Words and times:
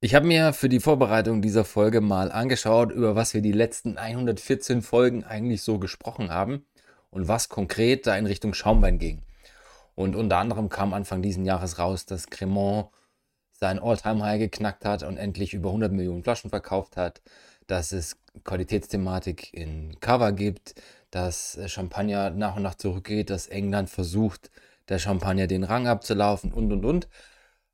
Ich 0.00 0.14
habe 0.14 0.26
mir 0.26 0.52
für 0.52 0.68
die 0.68 0.80
Vorbereitung 0.80 1.40
dieser 1.40 1.64
Folge 1.64 2.02
mal 2.02 2.30
angeschaut, 2.30 2.92
über 2.92 3.16
was 3.16 3.32
wir 3.32 3.40
die 3.40 3.52
letzten 3.52 3.96
114 3.96 4.82
Folgen 4.82 5.24
eigentlich 5.24 5.62
so 5.62 5.78
gesprochen 5.78 6.30
haben 6.30 6.66
und 7.08 7.28
was 7.28 7.48
konkret 7.48 8.06
da 8.06 8.14
in 8.14 8.26
Richtung 8.26 8.52
Schaumwein 8.52 8.98
ging. 8.98 9.22
Und 9.94 10.14
unter 10.14 10.36
anderem 10.36 10.68
kam 10.68 10.92
Anfang 10.92 11.22
diesen 11.22 11.46
Jahres 11.46 11.78
raus, 11.78 12.04
dass 12.04 12.28
Cremant 12.28 12.88
sein 13.52 13.78
All-Time-High 13.78 14.38
geknackt 14.38 14.84
hat 14.84 15.02
und 15.02 15.16
endlich 15.16 15.54
über 15.54 15.70
100 15.70 15.90
Millionen 15.90 16.22
Flaschen 16.22 16.50
verkauft 16.50 16.98
hat, 16.98 17.22
dass 17.66 17.92
es 17.92 18.18
Qualitätsthematik 18.44 19.54
in 19.54 19.98
Cover 20.00 20.32
gibt, 20.32 20.74
dass 21.10 21.58
Champagner 21.68 22.28
nach 22.28 22.56
und 22.56 22.62
nach 22.62 22.74
zurückgeht, 22.74 23.30
dass 23.30 23.46
England 23.46 23.88
versucht, 23.88 24.50
der 24.90 24.98
Champagner 24.98 25.46
den 25.46 25.64
Rang 25.64 25.88
abzulaufen 25.88 26.52
und 26.52 26.70
und 26.70 26.84
und. 26.84 27.08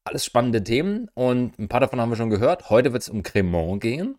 Alles 0.05 0.25
spannende 0.25 0.65
Themen 0.65 1.09
und 1.15 1.59
ein 1.59 1.69
paar 1.69 1.81
davon 1.81 2.01
haben 2.01 2.11
wir 2.11 2.17
schon 2.17 2.31
gehört. 2.31 2.71
Heute 2.71 2.93
wird 2.93 3.03
es 3.03 3.09
um 3.09 3.23
Cremant 3.23 3.81
gehen. 3.81 4.19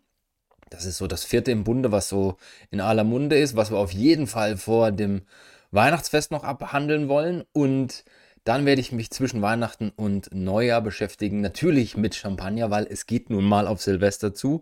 Das 0.70 0.86
ist 0.86 0.98
so 0.98 1.08
das 1.08 1.24
vierte 1.26 1.52
im 1.52 1.64
Bunde, 1.66 1.92
was 1.92 2.10
so 2.10 2.38
in 2.72 2.80
aller 2.80 3.04
Munde 3.04 3.38
ist, 3.38 3.56
was 3.56 3.70
wir 3.70 3.78
auf 3.78 3.92
jeden 3.92 4.26
Fall 4.26 4.58
vor 4.58 4.92
dem 4.92 5.24
Weihnachtsfest 5.72 6.32
noch 6.32 6.46
abhandeln 6.46 7.10
wollen. 7.10 7.44
Und 7.52 8.06
dann 8.46 8.66
werde 8.66 8.82
ich 8.82 8.92
mich 8.92 9.12
zwischen 9.12 9.42
Weihnachten 9.42 9.92
und 9.96 10.34
Neujahr 10.34 10.82
beschäftigen. 10.82 11.42
Natürlich 11.42 11.98
mit 11.98 12.16
Champagner, 12.16 12.72
weil 12.72 12.88
es 12.90 13.06
geht 13.06 13.30
nun 13.30 13.44
mal 13.44 13.68
auf 13.68 13.82
Silvester 13.82 14.34
zu. 14.34 14.62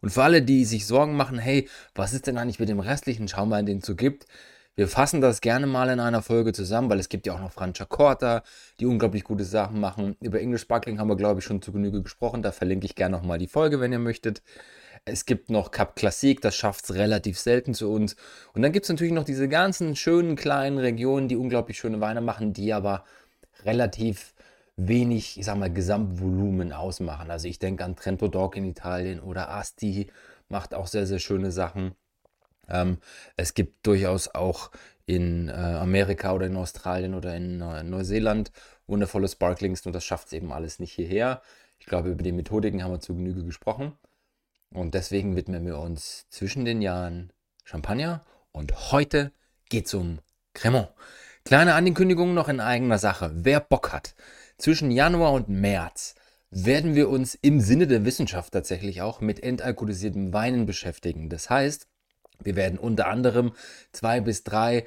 Und 0.00 0.10
für 0.10 0.22
alle, 0.22 0.40
die 0.40 0.64
sich 0.64 0.86
Sorgen 0.86 1.16
machen, 1.16 1.38
hey, 1.38 1.68
was 1.94 2.12
ist 2.12 2.26
denn 2.26 2.38
eigentlich 2.38 2.60
mit 2.60 2.68
dem 2.68 2.80
restlichen 2.80 3.28
Schaumwein, 3.28 3.66
den 3.66 3.78
es 3.78 3.86
so 3.86 3.96
gibt? 3.96 4.26
Wir 4.76 4.88
fassen 4.88 5.20
das 5.20 5.40
gerne 5.40 5.66
mal 5.66 5.90
in 5.90 6.00
einer 6.00 6.22
Folge 6.22 6.52
zusammen, 6.52 6.88
weil 6.88 7.00
es 7.00 7.08
gibt 7.08 7.26
ja 7.26 7.34
auch 7.34 7.40
noch 7.40 7.52
Francia 7.52 7.84
Corta, 7.84 8.42
die 8.78 8.86
unglaublich 8.86 9.24
gute 9.24 9.44
Sachen 9.44 9.80
machen. 9.80 10.16
Über 10.20 10.40
English 10.40 10.62
Sparkling 10.62 10.98
haben 10.98 11.08
wir, 11.08 11.16
glaube 11.16 11.40
ich, 11.40 11.44
schon 11.44 11.60
zu 11.60 11.72
Genüge 11.72 12.02
gesprochen. 12.02 12.42
Da 12.42 12.52
verlinke 12.52 12.86
ich 12.86 12.94
gerne 12.94 13.16
nochmal 13.16 13.38
die 13.38 13.48
Folge, 13.48 13.80
wenn 13.80 13.92
ihr 13.92 13.98
möchtet. 13.98 14.42
Es 15.04 15.26
gibt 15.26 15.50
noch 15.50 15.70
Cap 15.70 15.96
Classique, 15.96 16.40
das 16.40 16.54
schafft 16.56 16.84
es 16.84 16.94
relativ 16.94 17.38
selten 17.38 17.74
zu 17.74 17.90
uns. 17.90 18.16
Und 18.54 18.62
dann 18.62 18.72
gibt 18.72 18.84
es 18.84 18.90
natürlich 18.90 19.12
noch 19.12 19.24
diese 19.24 19.48
ganzen 19.48 19.96
schönen 19.96 20.36
kleinen 20.36 20.78
Regionen, 20.78 21.28
die 21.28 21.36
unglaublich 21.36 21.78
schöne 21.78 22.00
Weine 22.00 22.20
machen, 22.20 22.52
die 22.52 22.72
aber 22.72 23.04
relativ 23.64 24.34
wenig, 24.76 25.38
ich 25.38 25.44
sag 25.44 25.56
mal, 25.56 25.72
Gesamtvolumen 25.72 26.72
ausmachen. 26.72 27.30
Also 27.30 27.48
ich 27.48 27.58
denke 27.58 27.84
an 27.84 27.96
Trento 27.96 28.28
Dog 28.28 28.56
in 28.56 28.64
Italien 28.64 29.20
oder 29.20 29.50
Asti 29.50 30.08
macht 30.48 30.74
auch 30.74 30.86
sehr, 30.86 31.06
sehr 31.06 31.18
schöne 31.18 31.50
Sachen. 31.50 31.94
Ähm, 32.70 32.98
es 33.36 33.54
gibt 33.54 33.86
durchaus 33.86 34.28
auch 34.28 34.70
in 35.06 35.48
äh, 35.48 35.52
Amerika 35.52 36.32
oder 36.32 36.46
in 36.46 36.56
Australien 36.56 37.14
oder 37.14 37.34
in 37.34 37.60
äh, 37.60 37.82
Neuseeland 37.82 38.52
wundervolle 38.90 39.28
Sparklings, 39.28 39.84
nur 39.84 39.92
das 39.92 40.04
schafft 40.04 40.26
es 40.26 40.32
eben 40.34 40.52
alles 40.52 40.78
nicht 40.78 40.92
hierher. 40.92 41.40
Ich 41.78 41.86
glaube, 41.86 42.10
über 42.10 42.22
die 42.22 42.32
Methodiken 42.32 42.82
haben 42.82 42.92
wir 42.92 43.00
zu 43.00 43.14
Genüge 43.14 43.44
gesprochen. 43.44 43.92
Und 44.72 44.94
deswegen 44.94 45.34
widmen 45.34 45.64
wir 45.64 45.78
uns 45.78 46.26
zwischen 46.28 46.64
den 46.64 46.82
Jahren 46.82 47.32
Champagner 47.64 48.24
und 48.52 48.92
heute 48.92 49.32
geht 49.68 49.86
es 49.86 49.94
um 49.94 50.18
Cremant. 50.54 50.90
Kleine 51.44 51.74
Ankündigung 51.74 52.34
noch 52.34 52.48
in 52.48 52.60
eigener 52.60 52.98
Sache. 52.98 53.32
Wer 53.34 53.60
Bock 53.60 53.92
hat, 53.92 54.14
zwischen 54.58 54.90
Januar 54.90 55.32
und 55.32 55.48
März 55.48 56.14
werden 56.50 56.94
wir 56.94 57.08
uns 57.08 57.34
im 57.34 57.60
Sinne 57.60 57.86
der 57.86 58.04
Wissenschaft 58.04 58.52
tatsächlich 58.52 59.02
auch 59.02 59.20
mit 59.20 59.42
entalkoholisierten 59.42 60.32
Weinen 60.32 60.66
beschäftigen. 60.66 61.28
Das 61.30 61.48
heißt, 61.48 61.88
wir 62.42 62.56
werden 62.56 62.78
unter 62.78 63.08
anderem 63.08 63.52
zwei 63.92 64.20
bis 64.20 64.44
drei 64.44 64.86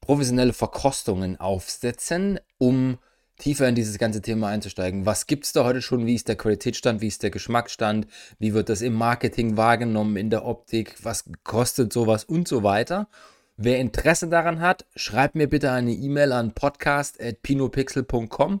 professionelle 0.00 0.52
Verkostungen 0.52 1.40
aufsetzen, 1.40 2.38
um 2.58 2.98
tiefer 3.38 3.68
in 3.68 3.74
dieses 3.74 3.98
ganze 3.98 4.22
Thema 4.22 4.48
einzusteigen. 4.48 5.06
Was 5.06 5.26
gibt 5.26 5.44
es 5.44 5.52
da 5.52 5.64
heute 5.64 5.82
schon? 5.82 6.06
Wie 6.06 6.14
ist 6.14 6.28
der 6.28 6.36
Qualitätsstand? 6.36 7.00
Wie 7.00 7.08
ist 7.08 7.22
der 7.22 7.30
Geschmacksstand? 7.30 8.06
Wie 8.38 8.54
wird 8.54 8.68
das 8.68 8.80
im 8.80 8.94
Marketing 8.94 9.56
wahrgenommen, 9.56 10.16
in 10.16 10.30
der 10.30 10.44
Optik? 10.44 10.94
Was 11.02 11.24
kostet 11.42 11.92
sowas 11.92 12.24
und 12.24 12.46
so 12.46 12.62
weiter? 12.62 13.08
Wer 13.56 13.78
Interesse 13.78 14.28
daran 14.28 14.60
hat, 14.60 14.84
schreibt 14.96 15.36
mir 15.36 15.48
bitte 15.48 15.70
eine 15.70 15.92
E-Mail 15.92 16.32
an 16.32 16.52
podcast.pinopixel.com 16.52 18.60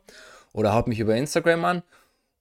oder 0.52 0.72
haut 0.72 0.86
mich 0.86 1.00
über 1.00 1.16
Instagram 1.16 1.64
an 1.64 1.82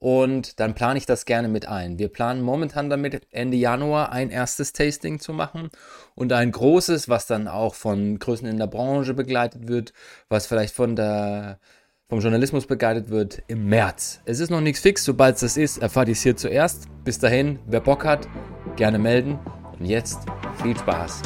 und 0.03 0.59
dann 0.59 0.75
plane 0.75 0.97
ich 0.97 1.05
das 1.05 1.23
gerne 1.23 1.47
mit 1.47 1.65
ein. 1.65 1.97
Wir 1.97 2.09
planen 2.09 2.41
momentan 2.41 2.89
damit 2.89 3.25
Ende 3.31 3.55
Januar 3.55 4.11
ein 4.11 4.31
erstes 4.31 4.73
Tasting 4.73 5.21
zu 5.21 5.31
machen 5.31 5.69
und 6.13 6.33
ein 6.33 6.51
großes, 6.51 7.07
was 7.07 7.25
dann 7.25 7.47
auch 7.47 7.73
von 7.73 8.19
Größen 8.19 8.45
in 8.45 8.57
der 8.57 8.67
Branche 8.67 9.13
begleitet 9.13 9.69
wird, 9.69 9.93
was 10.27 10.45
vielleicht 10.45 10.75
von 10.75 10.97
der, 10.97 11.57
vom 12.09 12.19
Journalismus 12.19 12.67
begleitet 12.67 13.11
wird 13.11 13.43
im 13.47 13.69
März. 13.69 14.19
Es 14.25 14.41
ist 14.41 14.49
noch 14.49 14.59
nichts 14.59 14.81
fix, 14.81 15.05
sobald 15.05 15.35
es 15.35 15.41
das 15.41 15.55
ist, 15.55 15.77
erfahrt 15.77 16.09
ihr 16.09 16.13
es 16.15 16.21
hier 16.21 16.35
zuerst. 16.35 16.89
Bis 17.05 17.17
dahin, 17.19 17.59
wer 17.67 17.79
Bock 17.79 18.03
hat, 18.03 18.27
gerne 18.75 18.99
melden. 18.99 19.39
Und 19.79 19.85
jetzt 19.85 20.19
viel 20.61 20.77
Spaß 20.77 21.21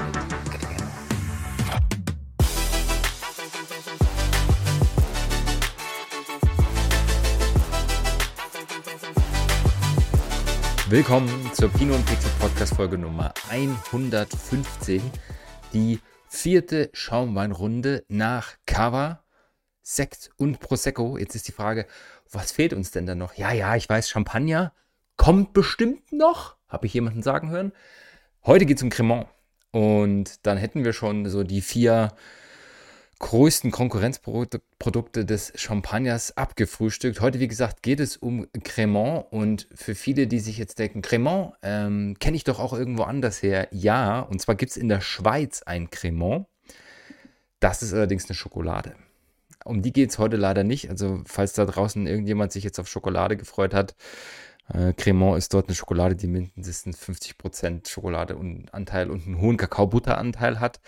mit 0.52 0.67
Willkommen 10.90 11.52
zur 11.54 11.68
Pino 11.68 11.96
und 11.96 12.06
Pixel 12.06 12.32
Podcast 12.40 12.74
Folge 12.74 12.98
Nummer 12.98 13.34
115. 13.50 15.02
Die 15.74 16.00
vierte 16.30 16.90
Schaumweinrunde 16.94 18.06
nach 18.08 18.54
Cava, 18.66 19.22
Sekt 19.82 20.30
und 20.38 20.62
Prosecco. 20.62 21.18
Jetzt 21.18 21.36
ist 21.36 21.50
die 21.50 21.52
Frage, 21.52 21.88
was 22.32 22.54
fehlt 22.54 22.72
uns 22.72 22.92
denn 22.92 23.06
da 23.06 23.16
noch? 23.16 23.34
Ja, 23.34 23.52
ja, 23.52 23.76
ich 23.76 23.90
weiß, 23.90 24.10
Champagner 24.10 24.72
kommt 25.18 25.52
bestimmt 25.52 26.14
noch. 26.14 26.56
Habe 26.70 26.86
ich 26.86 26.94
jemanden 26.94 27.22
sagen 27.22 27.50
hören. 27.50 27.74
Heute 28.46 28.66
geht 28.66 28.78
es 28.78 28.84
um 28.84 28.90
Cremant. 28.90 29.28
Und 29.72 30.48
dann 30.48 30.58
hätten 30.58 30.86
wir 30.86 30.94
schon 30.94 31.26
so 31.26 31.44
die 31.44 31.60
vier 31.60 32.14
größten 33.20 33.72
Konkurrenzprodukte 33.72 35.26
des 35.26 35.54
Champagners 35.56 36.38
abgefrühstückt. 36.38 37.20
Heute, 37.22 37.40
wie 37.40 37.48
gesagt, 37.48 37.82
geht 37.82 38.00
es 38.00 38.18
um 38.18 38.48
Cremant 38.64 39.26
und 39.32 39.68
für 39.74 39.96
viele, 39.96 40.28
die 40.28 40.40
sich 40.40 40.58
jetzt 40.58 40.78
denken, 40.80 41.02
Cremant 41.02 41.54
ähm, 41.64 42.16
kenne 42.20 42.38
ich 42.38 42.44
doch 42.44 42.60
auch 42.60 42.74
irgendwo 42.74 43.04
anders 43.04 43.42
her. 43.42 43.68
Ja, 43.72 44.20
und 44.20 44.40
zwar 44.42 44.56
gibt 44.56 44.72
es 44.72 44.78
in 44.78 44.88
der 44.88 45.02
Schweiz 45.02 45.64
ein 45.64 45.90
Cremant. 45.90 46.46
Das 47.60 47.82
ist 47.82 47.94
allerdings 47.94 48.26
eine 48.30 48.36
Schokolade. 48.36 48.96
Um 49.66 49.82
die 49.82 49.92
geht 49.92 50.12
es 50.12 50.20
heute 50.20 50.38
leider 50.38 50.64
nicht. 50.64 50.90
Also, 50.90 51.22
falls 51.26 51.54
da 51.54 51.66
draußen 51.66 52.06
irgendjemand 52.06 52.52
sich 52.52 52.64
jetzt 52.64 52.80
auf 52.80 52.88
Schokolade 52.88 53.36
gefreut 53.36 53.74
hat, 53.74 53.96
äh, 54.74 54.94
Cremant 54.94 55.38
ist 55.38 55.54
dort 55.54 55.68
eine 55.68 55.76
Schokolade, 55.76 56.16
die 56.16 56.28
mindestens 56.28 56.98
50% 57.00 57.90
Schokoladeanteil 57.90 59.10
und 59.10 59.26
einen 59.26 59.40
hohen 59.40 59.58
Kakaobutteranteil 59.58 60.60
hat, 60.60 60.80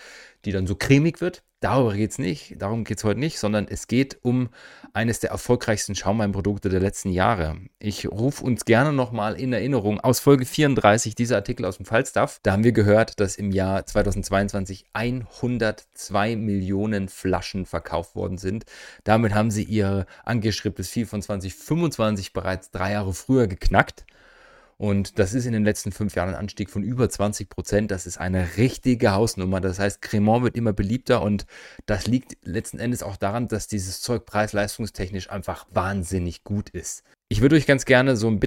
die 0.44 0.52
dann 0.52 0.66
so 0.66 0.74
cremig 0.74 1.20
wird. 1.20 1.42
Darüber 1.60 1.94
geht 1.94 2.12
es 2.12 2.18
nicht, 2.18 2.54
darum 2.56 2.84
geht 2.84 2.96
es 2.96 3.04
heute 3.04 3.20
nicht, 3.20 3.38
sondern 3.38 3.68
es 3.68 3.86
geht 3.86 4.18
um 4.22 4.48
eines 4.94 5.20
der 5.20 5.30
erfolgreichsten 5.30 5.94
Schaumweinprodukte 5.94 6.70
der 6.70 6.80
letzten 6.80 7.10
Jahre. 7.10 7.58
Ich 7.78 8.10
rufe 8.10 8.42
uns 8.42 8.64
gerne 8.64 8.94
nochmal 8.94 9.38
in 9.38 9.52
Erinnerung 9.52 10.00
aus 10.00 10.20
Folge 10.20 10.46
34, 10.46 11.14
dieser 11.14 11.36
Artikel 11.36 11.66
aus 11.66 11.76
dem 11.76 11.84
Falstaff. 11.84 12.40
Da 12.42 12.52
haben 12.52 12.64
wir 12.64 12.72
gehört, 12.72 13.20
dass 13.20 13.36
im 13.36 13.50
Jahr 13.50 13.84
2022 13.84 14.86
102 14.94 16.36
Millionen 16.36 17.10
Flaschen 17.10 17.66
verkauft 17.66 18.16
worden 18.16 18.38
sind. 18.38 18.64
Damit 19.04 19.34
haben 19.34 19.50
sie 19.50 19.64
ihr 19.64 20.06
angestrebtes 20.24 20.90
Ziel 20.90 21.04
von 21.04 21.20
2025 21.20 22.32
bereits 22.32 22.70
drei 22.70 22.92
Jahre 22.92 23.12
früher 23.12 23.48
geknackt. 23.48 24.06
Und 24.80 25.18
das 25.18 25.34
ist 25.34 25.44
in 25.44 25.52
den 25.52 25.62
letzten 25.62 25.92
fünf 25.92 26.14
Jahren 26.14 26.30
ein 26.30 26.36
Anstieg 26.36 26.70
von 26.70 26.82
über 26.82 27.10
20 27.10 27.50
Prozent. 27.50 27.90
Das 27.90 28.06
ist 28.06 28.16
eine 28.16 28.56
richtige 28.56 29.12
Hausnummer. 29.12 29.60
Das 29.60 29.78
heißt, 29.78 30.00
Cremant 30.00 30.42
wird 30.42 30.56
immer 30.56 30.72
beliebter 30.72 31.20
und 31.20 31.44
das 31.84 32.06
liegt 32.06 32.38
letzten 32.44 32.78
Endes 32.78 33.02
auch 33.02 33.18
daran, 33.18 33.46
dass 33.46 33.66
dieses 33.66 34.00
Zeug 34.00 34.24
preis-leistungstechnisch 34.24 35.28
einfach 35.28 35.66
wahnsinnig 35.70 36.44
gut 36.44 36.70
ist. 36.70 37.04
Ich 37.28 37.42
würde 37.42 37.56
euch 37.56 37.66
ganz 37.66 37.84
gerne 37.84 38.16
so 38.16 38.30
ein 38.30 38.40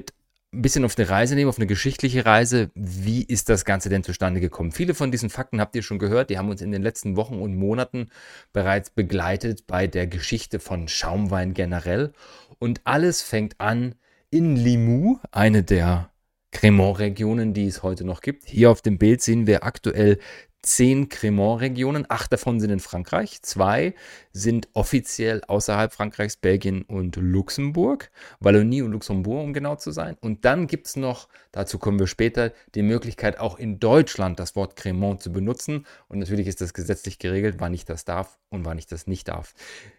bisschen 0.51 0.85
auf 0.85 0.97
eine 0.97 1.07
Reise 1.07 1.35
nehmen, 1.35 1.49
auf 1.49 1.59
eine 1.59 1.67
geschichtliche 1.67 2.25
Reise. 2.25 2.71
Wie 2.73 3.21
ist 3.21 3.49
das 3.49 3.63
Ganze 3.63 3.89
denn 3.89 4.03
zustande 4.03 4.39
gekommen? 4.39 4.71
Viele 4.71 4.95
von 4.95 5.11
diesen 5.11 5.29
Fakten 5.29 5.61
habt 5.61 5.75
ihr 5.75 5.83
schon 5.83 5.99
gehört. 5.99 6.31
Die 6.31 6.39
haben 6.39 6.49
uns 6.49 6.61
in 6.61 6.71
den 6.71 6.81
letzten 6.81 7.15
Wochen 7.15 7.39
und 7.39 7.55
Monaten 7.55 8.09
bereits 8.53 8.89
begleitet 8.89 9.67
bei 9.67 9.85
der 9.85 10.07
Geschichte 10.07 10.57
von 10.57 10.87
Schaumwein 10.87 11.53
generell. 11.53 12.11
Und 12.57 12.81
alles 12.85 13.21
fängt 13.21 13.61
an 13.61 13.93
in 14.31 14.55
Limoux, 14.55 15.19
eine 15.31 15.61
der 15.61 16.09
Cremant-Regionen, 16.53 17.53
die 17.53 17.67
es 17.67 17.83
heute 17.83 18.05
noch 18.05 18.21
gibt. 18.21 18.45
Hier 18.47 18.71
auf 18.71 18.81
dem 18.81 18.97
Bild 18.97 19.21
sehen 19.21 19.47
wir 19.47 19.63
aktuell 19.63 20.19
zehn 20.63 21.09
Cremant-Regionen. 21.09 22.05
Acht 22.09 22.33
davon 22.33 22.59
sind 22.59 22.71
in 22.71 22.79
Frankreich. 22.79 23.41
Zwei 23.41 23.93
sind 24.31 24.69
offiziell 24.73 25.41
außerhalb 25.45 25.93
Frankreichs, 25.93 26.37
Belgien 26.37 26.81
und 26.83 27.17
Luxemburg. 27.17 28.09
Wallonie 28.39 28.81
und 28.81 28.93
Luxemburg, 28.93 29.43
um 29.43 29.53
genau 29.53 29.75
zu 29.75 29.91
sein. 29.91 30.17
Und 30.21 30.45
dann 30.45 30.67
gibt 30.67 30.87
es 30.87 30.95
noch, 30.95 31.27
dazu 31.51 31.77
kommen 31.77 31.99
wir 31.99 32.07
später, 32.07 32.53
die 32.73 32.81
Möglichkeit, 32.81 33.39
auch 33.39 33.59
in 33.59 33.79
Deutschland 33.79 34.39
das 34.39 34.55
Wort 34.55 34.75
Cremant 34.75 35.21
zu 35.21 35.31
benutzen. 35.31 35.85
Und 36.07 36.19
natürlich 36.19 36.47
ist 36.47 36.61
das 36.61 36.73
gesetzlich 36.73 37.19
geregelt, 37.19 37.57
wann 37.59 37.73
ich 37.73 37.85
das 37.85 38.05
darf 38.05 38.39
und 38.49 38.65
wann 38.65 38.77
ich 38.77 38.87
das 38.87 39.05
nicht 39.05 39.27
darf. 39.27 39.53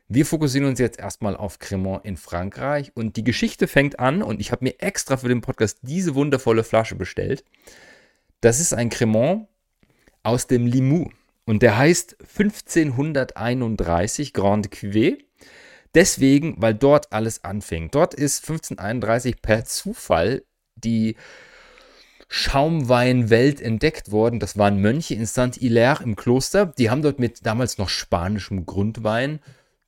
Wir 0.08 0.26
fokussieren 0.26 0.67
uns 0.69 0.78
jetzt 0.78 0.99
erstmal 0.99 1.37
auf 1.37 1.58
Cremant 1.58 2.05
in 2.05 2.17
Frankreich. 2.17 2.93
Und 2.94 3.17
die 3.17 3.25
Geschichte 3.25 3.69
fängt 3.69 3.99
an, 3.99 4.22
und 4.22 4.40
ich 4.40 4.50
habe 4.50 4.64
mir 4.64 4.81
extra 4.81 5.19
für 5.19 5.28
den 5.28 5.43
Podcast 5.43 5.78
diese 5.82 6.14
wundervolle 6.14 6.64
Flasche 6.64 6.94
bestellt. 6.94 7.44
Das 8.40 8.60
ist 8.60 8.75
ein 8.75 8.90
Cremant 8.90 9.46
aus 10.25 10.49
dem 10.49 10.67
Limoux. 10.67 11.12
Und 11.47 11.62
der 11.62 11.79
heißt 11.79 12.17
1531 12.21 14.32
Grande 14.32 14.71
Cuvée. 14.71 15.19
Deswegen, 15.94 16.56
weil 16.59 16.75
dort 16.75 17.12
alles 17.12 17.44
anfing. 17.44 17.91
Dort 17.93 18.15
ist 18.15 18.49
1531 18.49 19.41
per 19.41 19.65
Zufall 19.65 20.43
die 20.75 21.15
Schaumweinwelt 22.29 23.61
entdeckt 23.61 24.11
worden. 24.11 24.41
Das 24.41 24.59
waren 24.59 24.81
Mönche 24.81 25.15
in 25.15 25.26
Saint-Hilaire 25.26 26.03
im 26.03 26.17
Kloster. 26.17 26.67
Die 26.67 26.91
haben 26.91 27.03
dort 27.03 27.20
mit 27.20 27.47
damals 27.47 27.79
noch 27.79 27.88
spanischem 27.88 28.67
Grundwein, 28.67 29.38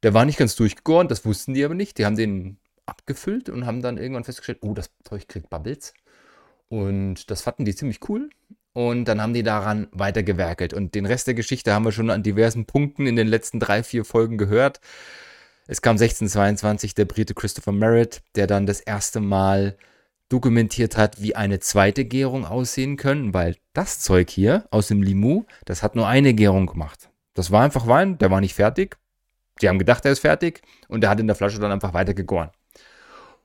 der 0.03 0.15
war 0.15 0.25
nicht 0.25 0.39
ganz 0.39 0.55
durchgegoren, 0.55 1.09
das 1.09 1.25
wussten 1.25 1.55
die 1.55 1.65
aber 1.65 1.75
nicht. 1.75 1.99
Die 1.99 2.06
haben 2.06 2.15
den 2.15 2.59
abgefüllt 2.85 3.49
und 3.49 3.67
haben 3.67 3.82
dann 3.82 3.99
irgendwann 3.99 4.23
festgestellt, 4.23 4.59
oh, 4.61 4.75
das 4.75 4.91
Zeug 5.03 5.27
kriegt 5.27 5.50
Bubbles. 5.50 5.94
Und 6.69 7.31
das 7.31 7.43
fanden 7.43 7.65
die 7.65 7.75
ziemlich 7.75 8.09
cool 8.09 8.31
und 8.76 9.06
dann 9.06 9.23
haben 9.23 9.32
die 9.32 9.43
daran 9.43 9.88
weitergewerkelt. 9.93 10.75
Und 10.75 10.94
den 10.94 11.06
Rest 11.06 11.26
der 11.26 11.32
Geschichte 11.32 11.73
haben 11.73 11.87
wir 11.87 11.93
schon 11.93 12.11
an 12.11 12.23
diversen 12.23 12.67
Punkten 12.67 13.06
in 13.06 13.17
den 13.17 13.26
letzten 13.26 13.58
drei, 13.58 13.82
vier 13.82 14.05
Folgen 14.05 14.37
gehört. 14.37 14.82
Es 15.67 15.81
kam 15.81 15.93
1622 15.93 16.94
der 16.94 17.06
Brite 17.06 17.32
Christopher 17.32 17.73
Merritt, 17.73 18.20
der 18.34 18.46
dann 18.46 18.67
das 18.67 18.81
erste 18.81 19.20
Mal 19.20 19.78
dokumentiert 20.28 20.99
hat, 20.99 21.23
wie 21.23 21.34
eine 21.34 21.58
zweite 21.58 22.05
Gärung 22.05 22.44
aussehen 22.44 22.99
können, 22.99 23.32
weil 23.32 23.56
das 23.73 24.00
Zeug 24.00 24.28
hier 24.28 24.67
aus 24.70 24.88
dem 24.88 25.02
Limoux, 25.02 25.46
das 25.64 25.82
hat 25.82 25.96
nur 25.96 26.06
eine 26.06 26.34
Gärung 26.34 26.67
gemacht. 26.67 27.08
Das 27.32 27.50
war 27.50 27.64
einfach 27.64 27.87
Wein, 27.87 28.19
der 28.19 28.31
war 28.31 28.43
nicht 28.43 28.55
fertig. 28.55 28.99
Die 29.62 29.70
haben 29.70 29.79
gedacht, 29.79 30.05
er 30.05 30.12
ist 30.12 30.19
fertig 30.19 30.61
und 30.88 31.00
der 31.00 31.08
hat 31.08 31.19
in 31.19 31.29
der 31.29 31.37
Flasche 31.37 31.58
dann 31.58 31.72
einfach 31.72 31.94
weiter 31.94 32.12
gegoren. 32.12 32.50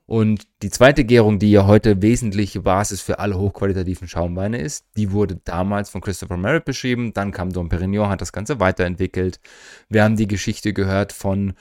Und 0.06 0.46
die 0.62 0.70
zweite 0.70 1.04
Gärung, 1.04 1.38
die 1.38 1.50
ja 1.50 1.66
heute 1.66 2.02
wesentliche 2.02 2.60
Basis 2.60 3.00
für 3.00 3.18
alle 3.18 3.38
hochqualitativen 3.38 4.08
Schaumweine 4.08 4.58
ist, 4.58 4.84
die 4.96 5.12
wurde 5.12 5.36
damals 5.44 5.90
von 5.90 6.00
Christopher 6.00 6.36
Merritt 6.36 6.64
beschrieben. 6.64 7.12
Dann 7.12 7.32
kam 7.32 7.52
Dom 7.52 7.68
Perignon, 7.68 8.08
hat 8.08 8.20
das 8.20 8.32
Ganze 8.32 8.60
weiterentwickelt. 8.60 9.40
Wir 9.88 10.04
haben 10.04 10.16
die 10.16 10.26
Geschichte 10.26 10.72
gehört 10.72 11.12
von 11.12 11.54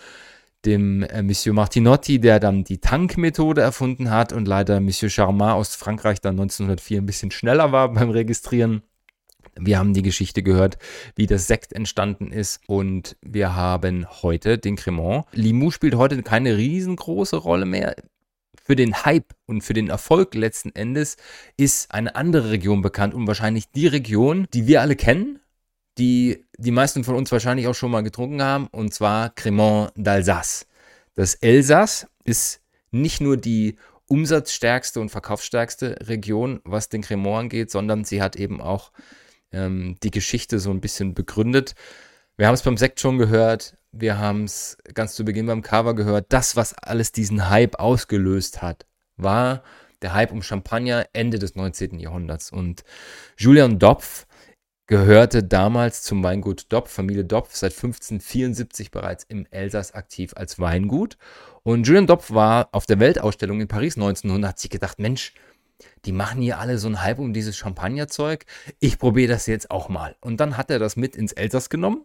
dem 0.66 1.04
äh, 1.04 1.22
Monsieur 1.24 1.54
Martinotti, 1.54 2.20
der 2.20 2.40
dann 2.40 2.64
die 2.64 2.80
Tankmethode 2.80 3.62
erfunden 3.62 4.12
hat 4.12 4.34
und 4.34 4.48
leider 4.48 4.80
Monsieur 4.80 5.10
Charmat 5.10 5.56
aus 5.56 5.76
Frankreich 5.76 6.22
dann 6.22 6.40
1904 6.40 7.02
ein 7.02 7.06
bisschen 7.06 7.32
schneller 7.32 7.72
war 7.72 7.92
beim 7.94 8.10
Registrieren. 8.10 8.82
Wir 9.60 9.80
haben 9.80 9.94
die 9.94 10.02
Geschichte 10.02 10.44
gehört, 10.44 10.78
wie 11.16 11.26
das 11.26 11.48
Sekt 11.48 11.74
entstanden 11.74 12.32
ist 12.32 12.62
und 12.68 13.18
wir 13.22 13.56
haben 13.56 14.08
heute 14.22 14.58
den 14.58 14.76
Cremant. 14.76 15.26
Limoux 15.34 15.72
spielt 15.72 15.96
heute 15.96 16.22
keine 16.24 16.58
riesengroße 16.58 17.36
Rolle 17.36 17.66
mehr 17.66 17.96
für 18.64 18.76
den 18.76 19.04
Hype 19.06 19.34
und 19.46 19.62
für 19.62 19.74
den 19.74 19.90
Erfolg 19.90 20.36
letzten 20.36 20.74
Endes 20.76 21.18
ist 21.58 21.92
eine 21.92 22.16
andere 22.16 22.52
Region 22.52 22.82
bekannt 22.82 23.14
und 23.14 23.28
wahrscheinlich 23.28 23.72
die 23.72 23.88
Region, 23.88 24.48
die 24.54 24.68
wir 24.68 24.82
alle 24.82 24.96
kennen, 24.96 25.40
die 25.98 26.46
die 26.58 26.72
meisten 26.72 27.04
von 27.04 27.16
uns 27.16 27.32
wahrscheinlich 27.32 27.68
auch 27.68 27.76
schon 27.76 27.92
mal 27.92 28.02
getrunken 28.02 28.42
haben, 28.42 28.68
und 28.68 28.94
zwar 28.94 29.30
Cremant 29.32 29.92
d'Alsace. 29.98 30.66
Das 31.16 31.36
Elsass 31.36 32.08
ist 32.24 32.62
nicht 32.92 33.22
nur 33.22 33.38
die 33.38 33.78
umsatzstärkste 34.08 35.00
und 35.00 35.10
verkaufsstärkste 35.10 35.98
Region, 36.08 36.62
was 36.64 36.90
den 36.90 37.02
Cremant 37.02 37.44
angeht, 37.44 37.72
sondern 37.72 38.04
sie 38.04 38.22
hat 38.22 38.36
eben 38.36 38.62
auch 38.62 38.92
ähm, 39.52 39.96
die 40.04 40.12
Geschichte 40.12 40.60
so 40.60 40.70
ein 40.72 40.82
bisschen 40.82 41.14
begründet. 41.14 41.76
Wir 42.42 42.48
haben 42.48 42.56
es 42.56 42.64
beim 42.64 42.78
Sekt 42.78 43.00
schon 43.00 43.20
gehört, 43.20 43.78
wir 43.92 44.18
haben 44.18 44.46
es 44.46 44.76
ganz 44.96 45.14
zu 45.14 45.24
Beginn 45.24 45.46
beim 45.46 45.62
Cover 45.62 45.94
gehört. 45.94 46.26
Das, 46.30 46.56
was 46.56 46.74
alles 46.74 47.12
diesen 47.12 47.52
Hype 47.52 47.76
ausgelöst 47.76 48.64
hat, 48.64 48.88
war 49.16 49.62
der 50.02 50.16
Hype 50.16 50.32
um 50.32 50.42
Champagner 50.42 51.06
Ende 51.14 51.38
des 51.38 51.54
19. 51.54 52.00
Jahrhunderts. 52.00 52.50
Und 52.50 52.84
Julian 53.38 53.78
Dopf 53.78 54.26
gehörte 54.88 55.44
damals 55.44 56.02
zum 56.02 56.24
Weingut 56.24 56.66
Dopf, 56.74 56.90
Familie 56.90 57.26
Dopf, 57.26 57.54
seit 57.54 57.74
1574 57.74 58.90
bereits 58.90 59.24
im 59.24 59.46
Elsass 59.52 59.94
aktiv 59.94 60.34
als 60.36 60.58
Weingut. 60.58 61.18
Und 61.62 61.86
Julian 61.86 62.08
Dopf 62.08 62.32
war 62.32 62.70
auf 62.72 62.88
der 62.88 63.00
Weltausstellung 63.00 63.62
in 63.62 63.68
Paris 63.68 63.98
1900, 63.98 64.50
hat 64.50 64.60
sich 64.60 64.72
gedacht, 64.72 64.98
Mensch, 64.98 65.36
die 66.06 66.12
machen 66.12 66.42
hier 66.42 66.58
alle 66.58 66.80
so 66.80 66.88
einen 66.88 67.04
Hype 67.04 67.20
um 67.20 67.34
dieses 67.34 67.56
Champagnerzeug. 67.56 68.46
Ich 68.80 68.98
probiere 68.98 69.32
das 69.32 69.46
jetzt 69.46 69.70
auch 69.70 69.90
mal. 69.90 70.16
Und 70.22 70.40
dann 70.40 70.58
hat 70.58 70.72
er 70.72 70.80
das 70.80 70.96
mit 70.96 71.16
ins 71.16 71.34
Elsass 71.34 71.70
genommen 71.70 72.04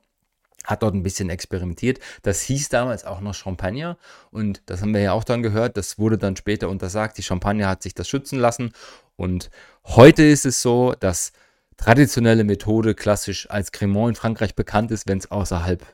hat 0.65 0.83
dort 0.83 0.95
ein 0.95 1.03
bisschen 1.03 1.31
experimentiert. 1.31 2.01
Das 2.23 2.43
hieß 2.43 2.69
damals 2.69 3.05
auch 3.05 3.21
noch 3.21 3.35
Champagner 3.35 3.99
und 4.31 4.63
das 4.67 4.83
haben 4.83 4.95
wir 4.95 5.01
ja 5.01 5.13
auch 5.13 5.25
dann 5.25 5.43
gehört. 5.43 5.77
Das 5.77 5.99
wurde 5.99 6.19
dann 6.19 6.37
später 6.37 6.69
untersagt. 6.69 7.19
Die 7.19 7.23
Champagner 7.23 7.69
hat 7.69 7.83
sich 7.83 7.95
das 7.95 8.09
schützen 8.09 8.39
lassen 8.39 8.73
und 9.17 9.51
heute 9.85 10.23
ist 10.25 10.45
es 10.45 10.63
so, 10.63 10.95
dass 10.99 11.33
traditionelle 11.77 12.45
Methode 12.45 12.95
klassisch 12.95 13.49
als 13.51 13.73
Cremant 13.73 14.11
in 14.11 14.15
Frankreich 14.17 14.55
bekannt 14.55 14.91
ist, 14.91 15.09
wenn 15.09 15.19
es 15.19 15.31
außerhalb 15.31 15.85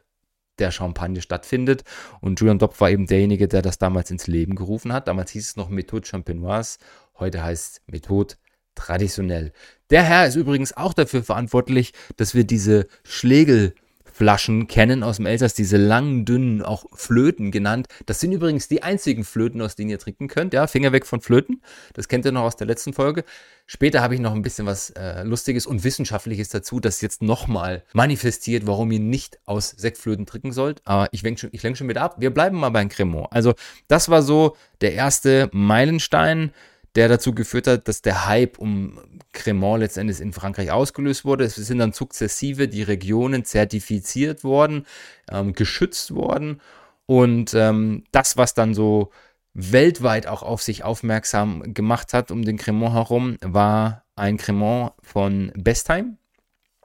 der 0.59 0.70
Champagne 0.70 1.20
stattfindet. 1.20 1.82
Und 2.20 2.41
Julian 2.41 2.59
Dopp 2.59 2.81
war 2.81 2.91
eben 2.91 3.06
derjenige, 3.06 3.49
der 3.49 3.62
das 3.62 3.79
damals 3.79 4.11
ins 4.11 4.26
Leben 4.26 4.55
gerufen 4.55 4.93
hat. 4.93 5.09
Damals 5.09 5.31
hieß 5.32 5.50
es 5.50 5.56
noch 5.56 5.69
Methode 5.69 6.06
Champenoise, 6.06 6.79
heute 7.19 7.43
heißt 7.43 7.73
es 7.73 7.82
Methode 7.87 8.35
traditionell. 8.75 9.53
Der 9.91 10.03
Herr 10.03 10.26
ist 10.26 10.37
übrigens 10.37 10.75
auch 10.76 10.94
dafür 10.94 11.23
verantwortlich, 11.23 11.93
dass 12.17 12.35
wir 12.35 12.44
diese 12.44 12.87
Schlegel 13.05 13.75
Flaschen 14.12 14.69
kennen 14.69 15.03
aus 15.03 15.17
dem 15.17 15.26
Elsass, 15.26 15.55
diese 15.55 15.76
langen, 15.76 16.25
dünnen, 16.25 16.62
auch 16.62 16.85
Flöten 16.94 17.50
genannt. 17.50 17.87
Das 18.06 18.20
sind 18.20 18.32
übrigens 18.32 18.69
die 18.69 18.82
einzigen 18.82 19.25
Flöten, 19.25 19.61
aus 19.62 19.75
denen 19.75 19.91
ihr 19.91 19.99
trinken 19.99 20.29
könnt. 20.29 20.53
Ja, 20.53 20.67
Finger 20.67 20.93
weg 20.93 21.06
von 21.06 21.20
Flöten. 21.20 21.62
Das 21.94 22.09
kennt 22.09 22.25
ihr 22.25 22.32
noch 22.32 22.43
aus 22.43 22.56
der 22.56 22.67
letzten 22.67 22.93
Folge. 22.93 23.25
Später 23.67 24.03
habe 24.03 24.14
ich 24.14 24.20
noch 24.20 24.35
ein 24.35 24.43
bisschen 24.43 24.67
was 24.67 24.91
äh, 24.91 25.23
Lustiges 25.23 25.67
und 25.67 25.82
Wissenschaftliches 25.82 26.50
dazu, 26.50 26.79
das 26.79 27.00
jetzt 27.00 27.23
nochmal 27.23 27.85
manifestiert, 27.94 28.67
warum 28.67 28.91
ihr 28.93 29.00
nicht 29.00 29.38
aus 29.47 29.70
Sektflöten 29.70 30.26
trinken 30.26 30.53
sollt. 30.53 30.82
Aber 30.85 31.09
ich 31.12 31.23
lenke 31.23 31.41
schon, 31.41 31.50
lenk 31.53 31.79
schon 31.79 31.88
wieder 31.88 32.03
ab. 32.03 32.17
Wir 32.19 32.31
bleiben 32.31 32.59
mal 32.59 32.70
beim 32.70 32.88
Cremant. 32.88 33.29
Also, 33.31 33.55
das 33.88 34.09
war 34.09 34.23
so 34.23 34.56
der 34.81 34.93
erste 34.94 35.49
Meilenstein 35.53 36.53
der 36.94 37.08
dazu 37.08 37.34
geführt 37.34 37.66
hat, 37.66 37.88
dass 37.88 38.02
der 38.02 38.26
Hype 38.26 38.58
um 38.58 38.98
Cremant 39.32 39.80
letztendlich 39.80 40.20
in 40.20 40.32
Frankreich 40.32 40.70
ausgelöst 40.70 41.24
wurde. 41.24 41.44
Es 41.44 41.54
sind 41.54 41.78
dann 41.78 41.92
sukzessive 41.92 42.68
die 42.68 42.82
Regionen 42.82 43.44
zertifiziert 43.44 44.44
worden, 44.44 44.86
ähm, 45.30 45.54
geschützt 45.54 46.14
worden 46.14 46.60
und 47.06 47.54
ähm, 47.54 48.04
das, 48.12 48.36
was 48.36 48.54
dann 48.54 48.74
so 48.74 49.10
weltweit 49.54 50.26
auch 50.26 50.42
auf 50.42 50.62
sich 50.62 50.84
aufmerksam 50.84 51.74
gemacht 51.74 52.14
hat 52.14 52.30
um 52.30 52.44
den 52.44 52.56
Cremant 52.56 52.94
herum, 52.94 53.36
war 53.42 54.04
ein 54.16 54.36
Cremant 54.36 54.92
von 55.02 55.52
Bestheim 55.54 56.18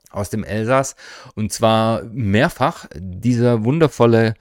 aus 0.10 0.30
dem 0.30 0.44
Elsass 0.44 0.96
und 1.36 1.52
zwar 1.52 2.04
mehrfach 2.06 2.88
dieser 2.96 3.64
wundervolle 3.64 4.36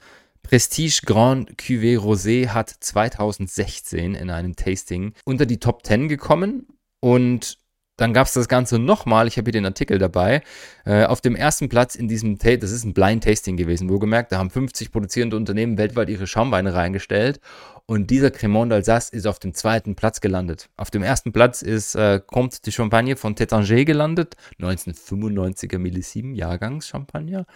Prestige 0.48 1.00
Grand 1.04 1.58
Cuvée 1.58 1.98
Rosé 1.98 2.50
hat 2.50 2.70
2016 2.70 4.14
in 4.14 4.30
einem 4.30 4.54
Tasting 4.54 5.12
unter 5.24 5.44
die 5.44 5.58
Top 5.58 5.84
10 5.84 6.06
gekommen 6.06 6.68
und 7.00 7.58
dann 7.96 8.12
gab 8.12 8.28
es 8.28 8.34
das 8.34 8.46
Ganze 8.46 8.78
nochmal, 8.78 9.26
ich 9.26 9.38
habe 9.38 9.46
hier 9.46 9.60
den 9.60 9.64
Artikel 9.64 9.98
dabei, 9.98 10.42
äh, 10.84 11.04
auf 11.04 11.20
dem 11.20 11.34
ersten 11.34 11.68
Platz 11.68 11.96
in 11.96 12.06
diesem, 12.06 12.38
Ta 12.38 12.54
das 12.54 12.70
ist 12.70 12.84
ein 12.84 12.94
Blind 12.94 13.24
Tasting 13.24 13.56
gewesen, 13.56 13.90
wo 13.90 13.98
gemerkt, 13.98 14.30
da 14.30 14.38
haben 14.38 14.50
50 14.50 14.92
produzierende 14.92 15.36
Unternehmen 15.36 15.78
weltweit 15.78 16.10
ihre 16.10 16.28
Schaumweine 16.28 16.74
reingestellt 16.74 17.40
und 17.86 18.10
dieser 18.10 18.30
Cremant 18.30 18.72
d'Alsace 18.72 19.12
ist 19.12 19.26
auf 19.26 19.40
dem 19.40 19.52
zweiten 19.52 19.96
Platz 19.96 20.20
gelandet. 20.20 20.68
Auf 20.76 20.92
dem 20.92 21.02
ersten 21.02 21.32
Platz 21.32 21.62
ist 21.62 21.96
äh, 21.96 22.20
Comte 22.24 22.60
de 22.62 22.72
Champagne 22.72 23.16
von 23.16 23.34
Tétanger 23.34 23.84
gelandet, 23.84 24.36
1995er 24.60 25.78
Millésime 25.78 26.36
Jahrgangs 26.36 26.86
Champagner. 26.86 27.46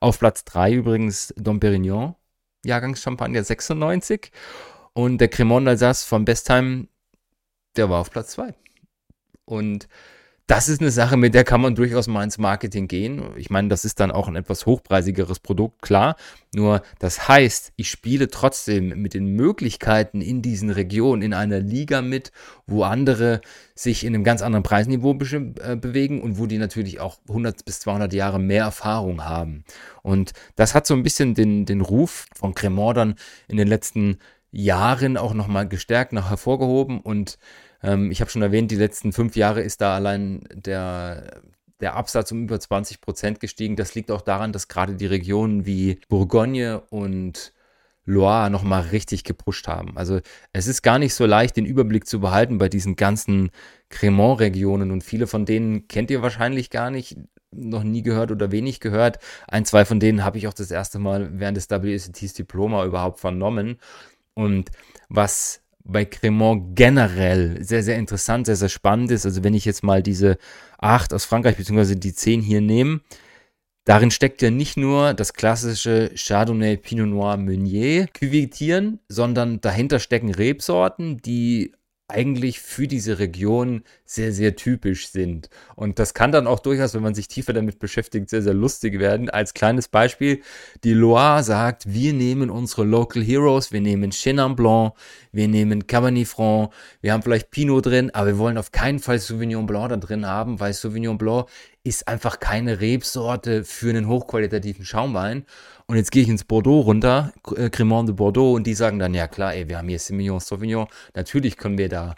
Auf 0.00 0.18
Platz 0.18 0.44
3 0.46 0.72
übrigens 0.72 1.32
Dom 1.36 1.60
Perignon 2.62 2.68
Jahrgangschampagner 2.68 3.44
96. 3.44 4.30
Und 4.92 5.18
der 5.18 5.28
Cremant 5.28 5.68
d'Alsace 5.68 6.06
von 6.06 6.24
Bestheim, 6.24 6.88
der 7.76 7.90
war 7.90 8.00
auf 8.00 8.10
Platz 8.10 8.32
2. 8.32 8.54
Und 9.44 9.88
das 10.50 10.68
ist 10.68 10.80
eine 10.80 10.90
Sache, 10.90 11.16
mit 11.16 11.34
der 11.34 11.44
kann 11.44 11.60
man 11.60 11.76
durchaus 11.76 12.08
mal 12.08 12.24
ins 12.24 12.36
Marketing 12.36 12.88
gehen. 12.88 13.22
Ich 13.36 13.50
meine, 13.50 13.68
das 13.68 13.84
ist 13.84 14.00
dann 14.00 14.10
auch 14.10 14.26
ein 14.26 14.34
etwas 14.34 14.66
hochpreisigeres 14.66 15.38
Produkt, 15.38 15.80
klar. 15.80 16.16
Nur 16.52 16.82
das 16.98 17.28
heißt, 17.28 17.72
ich 17.76 17.88
spiele 17.88 18.26
trotzdem 18.26 19.00
mit 19.00 19.14
den 19.14 19.26
Möglichkeiten 19.26 20.20
in 20.20 20.42
diesen 20.42 20.70
Regionen 20.70 21.22
in 21.22 21.34
einer 21.34 21.60
Liga 21.60 22.02
mit, 22.02 22.32
wo 22.66 22.82
andere 22.82 23.42
sich 23.76 24.02
in 24.02 24.12
einem 24.12 24.24
ganz 24.24 24.42
anderen 24.42 24.64
Preisniveau 24.64 25.14
be 25.14 25.54
äh, 25.62 25.76
bewegen 25.76 26.20
und 26.20 26.36
wo 26.36 26.46
die 26.46 26.58
natürlich 26.58 26.98
auch 26.98 27.18
100 27.28 27.64
bis 27.64 27.78
200 27.78 28.12
Jahre 28.12 28.40
mehr 28.40 28.64
Erfahrung 28.64 29.24
haben. 29.24 29.62
Und 30.02 30.32
das 30.56 30.74
hat 30.74 30.84
so 30.84 30.94
ein 30.94 31.04
bisschen 31.04 31.34
den, 31.34 31.64
den 31.64 31.80
Ruf 31.80 32.26
von 32.34 32.56
Cremant 32.56 32.96
dann 32.96 33.14
in 33.46 33.56
den 33.56 33.68
letzten 33.68 34.18
Jahren 34.50 35.16
auch 35.16 35.32
nochmal 35.32 35.68
gestärkt, 35.68 36.12
noch 36.12 36.28
hervorgehoben 36.28 36.98
und 37.00 37.38
ähm, 37.82 38.10
ich 38.10 38.20
habe 38.20 38.30
schon 38.30 38.42
erwähnt, 38.42 38.70
die 38.70 38.76
letzten 38.76 39.12
fünf 39.12 39.36
Jahre 39.36 39.62
ist 39.62 39.80
da 39.80 39.94
allein 39.94 40.42
der, 40.52 41.42
der 41.80 41.96
Absatz 41.96 42.32
um 42.32 42.44
über 42.44 42.60
20 42.60 43.00
Prozent 43.00 43.40
gestiegen. 43.40 43.76
Das 43.76 43.94
liegt 43.94 44.10
auch 44.10 44.22
daran, 44.22 44.52
dass 44.52 44.68
gerade 44.68 44.94
die 44.96 45.06
Regionen 45.06 45.66
wie 45.66 46.00
Bourgogne 46.08 46.80
und 46.90 47.52
Loire 48.06 48.50
nochmal 48.50 48.82
richtig 48.82 49.24
gepusht 49.24 49.68
haben. 49.68 49.96
Also 49.96 50.20
es 50.52 50.66
ist 50.66 50.82
gar 50.82 50.98
nicht 50.98 51.14
so 51.14 51.26
leicht, 51.26 51.56
den 51.56 51.66
Überblick 51.66 52.06
zu 52.06 52.20
behalten 52.20 52.58
bei 52.58 52.68
diesen 52.68 52.96
ganzen 52.96 53.50
Cremant-Regionen 53.88 54.90
und 54.90 55.04
viele 55.04 55.26
von 55.26 55.46
denen 55.46 55.86
kennt 55.86 56.10
ihr 56.10 56.22
wahrscheinlich 56.22 56.70
gar 56.70 56.90
nicht, 56.90 57.16
noch 57.52 57.82
nie 57.82 58.02
gehört 58.02 58.30
oder 58.30 58.52
wenig 58.52 58.80
gehört. 58.80 59.18
Ein, 59.48 59.64
zwei 59.64 59.84
von 59.84 60.00
denen 60.00 60.24
habe 60.24 60.38
ich 60.38 60.46
auch 60.46 60.54
das 60.54 60.70
erste 60.70 60.98
Mal 60.98 61.30
während 61.40 61.56
des 61.56 61.68
WSETs 61.68 62.34
Diploma 62.34 62.84
überhaupt 62.84 63.20
vernommen. 63.20 63.78
Und 64.34 64.70
was 65.08 65.60
bei 65.84 66.04
Cremant 66.04 66.76
generell 66.76 67.62
sehr, 67.64 67.82
sehr 67.82 67.96
interessant, 67.96 68.46
sehr, 68.46 68.56
sehr 68.56 68.68
spannend 68.68 69.10
ist. 69.10 69.26
Also 69.26 69.44
wenn 69.44 69.54
ich 69.54 69.64
jetzt 69.64 69.82
mal 69.82 70.02
diese 70.02 70.38
8 70.78 71.12
aus 71.14 71.24
Frankreich 71.24 71.56
beziehungsweise 71.56 71.96
die 71.96 72.14
10 72.14 72.42
hier 72.42 72.60
nehme, 72.60 73.00
darin 73.84 74.10
steckt 74.10 74.42
ja 74.42 74.50
nicht 74.50 74.76
nur 74.76 75.14
das 75.14 75.32
klassische 75.34 76.10
Chardonnay 76.14 76.76
Pinot 76.76 77.08
Noir 77.08 77.36
Meunier 77.36 78.06
Cuvetieren, 78.08 79.00
sondern 79.08 79.60
dahinter 79.60 79.98
stecken 79.98 80.34
Rebsorten, 80.34 81.18
die 81.18 81.72
eigentlich 82.10 82.60
für 82.60 82.86
diese 82.86 83.18
Region 83.18 83.82
sehr, 84.04 84.32
sehr 84.32 84.56
typisch 84.56 85.08
sind. 85.08 85.48
Und 85.76 85.98
das 85.98 86.14
kann 86.14 86.32
dann 86.32 86.46
auch 86.46 86.58
durchaus, 86.58 86.94
wenn 86.94 87.02
man 87.02 87.14
sich 87.14 87.28
tiefer 87.28 87.52
damit 87.52 87.78
beschäftigt, 87.78 88.28
sehr, 88.28 88.42
sehr 88.42 88.54
lustig 88.54 88.98
werden. 88.98 89.30
Als 89.30 89.54
kleines 89.54 89.88
Beispiel, 89.88 90.42
die 90.84 90.92
Loire 90.92 91.42
sagt, 91.42 91.92
wir 91.92 92.12
nehmen 92.12 92.50
unsere 92.50 92.84
Local 92.84 93.22
Heroes, 93.22 93.72
wir 93.72 93.80
nehmen 93.80 94.10
Chenin 94.10 94.56
Blanc, 94.56 94.94
wir 95.32 95.48
nehmen 95.48 95.86
Cabernet 95.86 96.26
Franc, 96.26 96.72
wir 97.00 97.12
haben 97.12 97.22
vielleicht 97.22 97.50
Pinot 97.50 97.86
drin, 97.86 98.10
aber 98.10 98.26
wir 98.26 98.38
wollen 98.38 98.58
auf 98.58 98.72
keinen 98.72 98.98
Fall 98.98 99.18
Sauvignon 99.18 99.66
Blanc 99.66 99.90
da 99.90 99.96
drin 99.96 100.26
haben, 100.26 100.60
weil 100.60 100.72
Sauvignon 100.72 101.18
Blanc 101.18 101.48
ist 101.82 102.08
einfach 102.08 102.40
keine 102.40 102.80
Rebsorte 102.80 103.64
für 103.64 103.90
einen 103.90 104.06
hochqualitativen 104.06 104.84
Schaumwein. 104.84 105.46
Und 105.86 105.96
jetzt 105.96 106.12
gehe 106.12 106.22
ich 106.22 106.28
ins 106.28 106.44
Bordeaux 106.44 106.80
runter, 106.80 107.32
äh, 107.56 107.70
Cremant 107.70 108.08
de 108.08 108.14
Bordeaux, 108.14 108.54
und 108.54 108.66
die 108.66 108.74
sagen 108.74 108.98
dann, 108.98 109.14
ja 109.14 109.26
klar, 109.26 109.54
ey, 109.54 109.68
wir 109.68 109.78
haben 109.78 109.88
hier 109.88 109.98
Semillon 109.98 110.40
Sauvignon, 110.40 110.86
natürlich 111.14 111.56
können 111.56 111.78
wir 111.78 111.88
da 111.88 112.14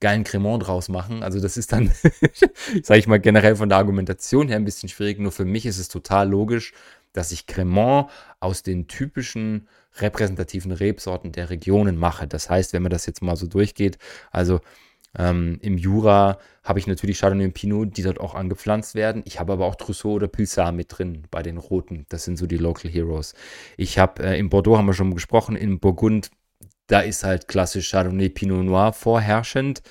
geilen 0.00 0.24
Cremant 0.24 0.66
draus 0.66 0.88
machen. 0.88 1.22
Also 1.22 1.40
das 1.40 1.56
ist 1.56 1.72
dann, 1.72 1.92
sage 2.82 2.98
ich 2.98 3.06
mal, 3.06 3.20
generell 3.20 3.56
von 3.56 3.68
der 3.68 3.78
Argumentation 3.78 4.48
her 4.48 4.56
ein 4.56 4.64
bisschen 4.64 4.88
schwierig. 4.88 5.20
Nur 5.20 5.30
für 5.30 5.44
mich 5.44 5.64
ist 5.66 5.78
es 5.78 5.88
total 5.88 6.28
logisch, 6.28 6.72
dass 7.12 7.32
ich 7.32 7.46
Cremant 7.46 8.08
aus 8.40 8.62
den 8.62 8.88
typischen 8.88 9.68
repräsentativen 9.96 10.72
Rebsorten 10.72 11.32
der 11.32 11.50
Regionen 11.50 11.96
mache. 11.96 12.26
Das 12.26 12.50
heißt, 12.50 12.72
wenn 12.72 12.82
man 12.82 12.90
das 12.90 13.06
jetzt 13.06 13.22
mal 13.22 13.36
so 13.36 13.46
durchgeht, 13.46 13.98
also 14.30 14.60
ähm, 15.18 15.58
Im 15.60 15.76
Jura 15.76 16.38
habe 16.64 16.78
ich 16.78 16.86
natürlich 16.86 17.18
Chardonnay 17.18 17.44
und 17.46 17.54
Pinot, 17.54 17.96
die 17.96 18.02
dort 18.02 18.20
auch 18.20 18.34
angepflanzt 18.34 18.94
werden. 18.94 19.22
Ich 19.26 19.38
habe 19.38 19.52
aber 19.52 19.66
auch 19.66 19.74
Trousseau 19.74 20.12
oder 20.12 20.28
Pulsar 20.28 20.72
mit 20.72 20.96
drin 20.96 21.24
bei 21.30 21.42
den 21.42 21.58
Roten. 21.58 22.06
Das 22.08 22.24
sind 22.24 22.38
so 22.38 22.46
die 22.46 22.56
Local 22.56 22.90
Heroes. 22.90 23.34
Ich 23.76 23.98
habe 23.98 24.22
äh, 24.22 24.38
in 24.38 24.48
Bordeaux 24.48 24.78
haben 24.78 24.86
wir 24.86 24.94
schon 24.94 25.14
gesprochen, 25.14 25.56
in 25.56 25.80
Burgund, 25.80 26.30
da 26.86 27.00
ist 27.00 27.24
halt 27.24 27.48
klassisch 27.48 27.90
Chardonnay 27.90 28.30
Pinot 28.30 28.64
Noir 28.64 28.92
vorherrschend. 28.92 29.82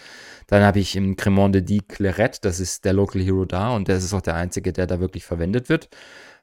Dann 0.48 0.63
habe 0.63 0.80
ich 0.80 0.96
im 0.96 1.16
Cremant 1.16 1.56
de 1.56 1.62
Die 1.62 1.80
Clairette, 1.80 2.40
das 2.42 2.60
ist 2.60 2.84
der 2.84 2.94
Local 2.94 3.22
Hero 3.22 3.46
da 3.46 3.74
und 3.75 3.88
der 3.88 3.98
ist 3.98 4.13
auch 4.13 4.22
der 4.22 4.36
einzige, 4.36 4.74
der 4.74 4.88
da 4.88 5.00
wirklich 5.00 5.24
verwendet 5.24 5.70
wird. 5.70 5.88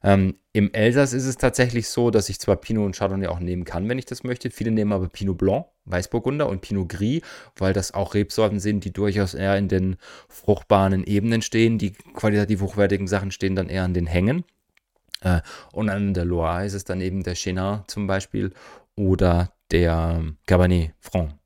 Ähm, 0.03 0.37
Im 0.53 0.73
Elsass 0.73 1.13
ist 1.13 1.27
es 1.27 1.37
tatsächlich 1.37 1.89
so, 1.89 2.11
dass 2.11 2.29
ich 2.29 2.39
zwar 2.39 2.57
Pinot 2.57 2.87
und 2.87 2.97
Chardonnay 2.97 3.27
auch 3.27 3.41
nehmen 3.41 3.65
kann, 3.65 3.89
wenn 3.89 3.99
ich 3.99 4.05
das 4.05 4.23
möchte. 4.23 4.51
Viele 4.51 4.71
nehmen 4.71 4.93
aber 4.93 5.09
Pinot 5.09 5.39
Blanc, 5.39 5.67
Weißburgunder 5.87 6.49
und 6.49 6.61
Pinot 6.61 6.89
Gris, 6.89 7.23
weil 7.57 7.73
das 7.73 7.95
auch 7.95 8.15
Rebsorten 8.15 8.61
sind, 8.61 8.85
die 8.85 8.93
durchaus 8.93 9.35
eher 9.35 9.57
in 9.57 9.69
den 9.69 9.97
fruchtbaren 10.29 11.05
Ebenen 11.05 11.43
stehen. 11.43 11.79
Die 11.79 11.93
qualitativ 11.93 12.61
hochwertigen 12.61 13.09
Sachen 13.09 13.31
stehen 13.33 13.57
dann 13.57 13.69
eher 13.69 13.85
an 13.85 13.95
den 13.95 14.07
Hängen. 14.07 14.45
Äh, 15.21 15.41
und 15.73 15.89
an 15.89 16.15
der 16.15 16.25
Loire 16.25 16.65
ist 16.65 16.75
es 16.75 16.85
dann 16.85 17.01
eben 17.01 17.25
der 17.25 17.35
Chenin 17.35 17.81
zum 17.89 18.07
Beispiel 18.07 18.53
oder 18.95 19.53
der 19.71 20.23
Cabernet 20.47 20.93
Franc. 21.01 21.38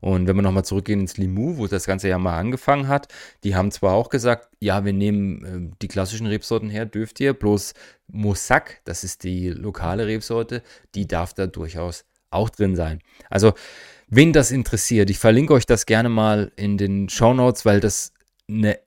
Und 0.00 0.26
wenn 0.26 0.36
wir 0.36 0.42
nochmal 0.42 0.64
zurückgehen 0.64 1.00
ins 1.00 1.16
Limoux, 1.16 1.58
wo 1.58 1.66
das 1.66 1.86
Ganze 1.86 2.08
ja 2.08 2.18
mal 2.18 2.38
angefangen 2.38 2.88
hat, 2.88 3.08
die 3.44 3.54
haben 3.54 3.70
zwar 3.70 3.94
auch 3.94 4.08
gesagt, 4.08 4.48
ja, 4.60 4.84
wir 4.84 4.92
nehmen 4.92 5.44
äh, 5.72 5.76
die 5.82 5.88
klassischen 5.88 6.26
Rebsorten 6.26 6.70
her, 6.70 6.86
dürft 6.86 7.20
ihr, 7.20 7.34
bloß 7.34 7.74
Moussac, 8.08 8.80
das 8.84 9.04
ist 9.04 9.24
die 9.24 9.50
lokale 9.50 10.06
Rebsorte, 10.06 10.62
die 10.94 11.06
darf 11.06 11.34
da 11.34 11.46
durchaus 11.46 12.04
auch 12.30 12.48
drin 12.48 12.76
sein. 12.76 13.00
Also, 13.28 13.52
wen 14.08 14.32
das 14.32 14.50
interessiert, 14.50 15.10
ich 15.10 15.18
verlinke 15.18 15.52
euch 15.52 15.66
das 15.66 15.86
gerne 15.86 16.08
mal 16.08 16.52
in 16.56 16.78
den 16.78 17.08
Show 17.08 17.34
Notes, 17.34 17.64
weil 17.64 17.80
das 17.80 18.12
eine 18.48 18.78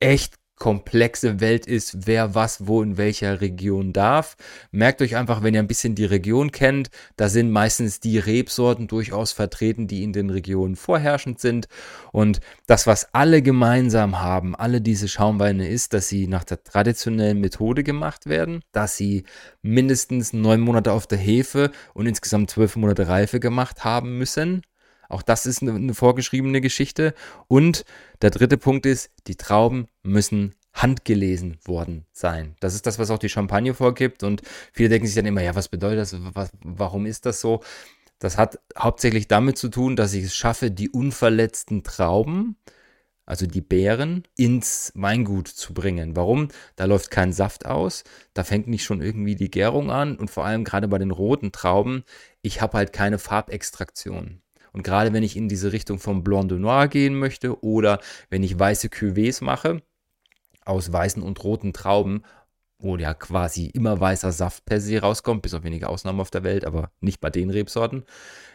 echt 0.00 0.39
komplexe 0.60 1.40
Welt 1.40 1.66
ist, 1.66 2.06
wer 2.06 2.34
was 2.34 2.68
wo 2.68 2.82
in 2.82 2.98
welcher 2.98 3.40
Region 3.40 3.92
darf. 3.94 4.36
Merkt 4.70 5.00
euch 5.00 5.16
einfach, 5.16 5.42
wenn 5.42 5.54
ihr 5.54 5.60
ein 5.60 5.66
bisschen 5.66 5.94
die 5.94 6.04
Region 6.04 6.52
kennt, 6.52 6.90
da 7.16 7.30
sind 7.30 7.50
meistens 7.50 7.98
die 7.98 8.18
Rebsorten 8.18 8.86
durchaus 8.86 9.32
vertreten, 9.32 9.88
die 9.88 10.04
in 10.04 10.12
den 10.12 10.28
Regionen 10.28 10.76
vorherrschend 10.76 11.40
sind. 11.40 11.66
Und 12.12 12.40
das, 12.66 12.86
was 12.86 13.12
alle 13.14 13.40
gemeinsam 13.40 14.20
haben, 14.20 14.54
alle 14.54 14.82
diese 14.82 15.08
Schaumweine, 15.08 15.66
ist, 15.66 15.94
dass 15.94 16.08
sie 16.08 16.28
nach 16.28 16.44
der 16.44 16.62
traditionellen 16.62 17.40
Methode 17.40 17.82
gemacht 17.82 18.26
werden, 18.26 18.60
dass 18.72 18.98
sie 18.98 19.24
mindestens 19.62 20.34
neun 20.34 20.60
Monate 20.60 20.92
auf 20.92 21.06
der 21.06 21.18
Hefe 21.18 21.70
und 21.94 22.04
insgesamt 22.04 22.50
zwölf 22.50 22.76
Monate 22.76 23.08
Reife 23.08 23.40
gemacht 23.40 23.82
haben 23.82 24.18
müssen. 24.18 24.62
Auch 25.10 25.22
das 25.22 25.44
ist 25.44 25.60
eine, 25.60 25.74
eine 25.74 25.94
vorgeschriebene 25.94 26.60
Geschichte. 26.60 27.14
Und 27.48 27.84
der 28.22 28.30
dritte 28.30 28.56
Punkt 28.56 28.86
ist, 28.86 29.10
die 29.26 29.36
Trauben 29.36 29.88
müssen 30.02 30.54
handgelesen 30.72 31.58
worden 31.64 32.06
sein. 32.12 32.54
Das 32.60 32.74
ist 32.74 32.86
das, 32.86 32.98
was 32.98 33.10
auch 33.10 33.18
die 33.18 33.28
Champagne 33.28 33.74
vorgibt. 33.74 34.22
Und 34.22 34.42
viele 34.72 34.88
denken 34.88 35.06
sich 35.06 35.16
dann 35.16 35.26
immer, 35.26 35.42
ja, 35.42 35.54
was 35.54 35.68
bedeutet 35.68 35.98
das? 35.98 36.16
Was, 36.34 36.52
warum 36.62 37.06
ist 37.06 37.26
das 37.26 37.40
so? 37.40 37.60
Das 38.18 38.38
hat 38.38 38.60
hauptsächlich 38.78 39.28
damit 39.28 39.58
zu 39.58 39.68
tun, 39.68 39.96
dass 39.96 40.14
ich 40.14 40.24
es 40.24 40.34
schaffe, 40.34 40.70
die 40.70 40.90
unverletzten 40.90 41.82
Trauben, 41.82 42.56
also 43.24 43.46
die 43.46 43.62
Beeren, 43.62 44.24
ins 44.36 44.92
Weingut 44.94 45.48
zu 45.48 45.72
bringen. 45.72 46.16
Warum? 46.16 46.48
Da 46.76 46.84
läuft 46.84 47.10
kein 47.10 47.32
Saft 47.32 47.64
aus, 47.64 48.04
da 48.34 48.44
fängt 48.44 48.68
nicht 48.68 48.84
schon 48.84 49.00
irgendwie 49.00 49.36
die 49.36 49.50
Gärung 49.50 49.90
an 49.90 50.16
und 50.16 50.30
vor 50.30 50.44
allem 50.44 50.64
gerade 50.64 50.86
bei 50.88 50.98
den 50.98 51.12
roten 51.12 51.50
Trauben, 51.50 52.04
ich 52.42 52.60
habe 52.60 52.76
halt 52.76 52.92
keine 52.92 53.18
Farbextraktion. 53.18 54.42
Und 54.72 54.82
gerade 54.82 55.12
wenn 55.12 55.22
ich 55.22 55.36
in 55.36 55.48
diese 55.48 55.72
Richtung 55.72 55.98
vom 55.98 56.22
Blanc 56.22 56.48
de 56.48 56.58
Noir 56.58 56.88
gehen 56.88 57.14
möchte 57.14 57.62
oder 57.62 58.00
wenn 58.28 58.42
ich 58.42 58.58
weiße 58.58 58.88
Cuvées 58.88 59.42
mache, 59.42 59.82
aus 60.64 60.92
weißen 60.92 61.22
und 61.22 61.42
roten 61.42 61.72
Trauben, 61.72 62.22
wo 62.80 62.96
ja 62.96 63.14
quasi 63.14 63.66
immer 63.66 64.00
weißer 64.00 64.32
Saft 64.32 64.64
per 64.64 64.80
se 64.80 65.00
rauskommt, 65.00 65.42
bis 65.42 65.54
auf 65.54 65.62
wenige 65.62 65.88
Ausnahmen 65.88 66.20
auf 66.20 66.30
der 66.30 66.44
Welt, 66.44 66.64
aber 66.64 66.90
nicht 67.00 67.20
bei 67.20 67.30
den 67.30 67.50
Rebsorten, 67.50 68.04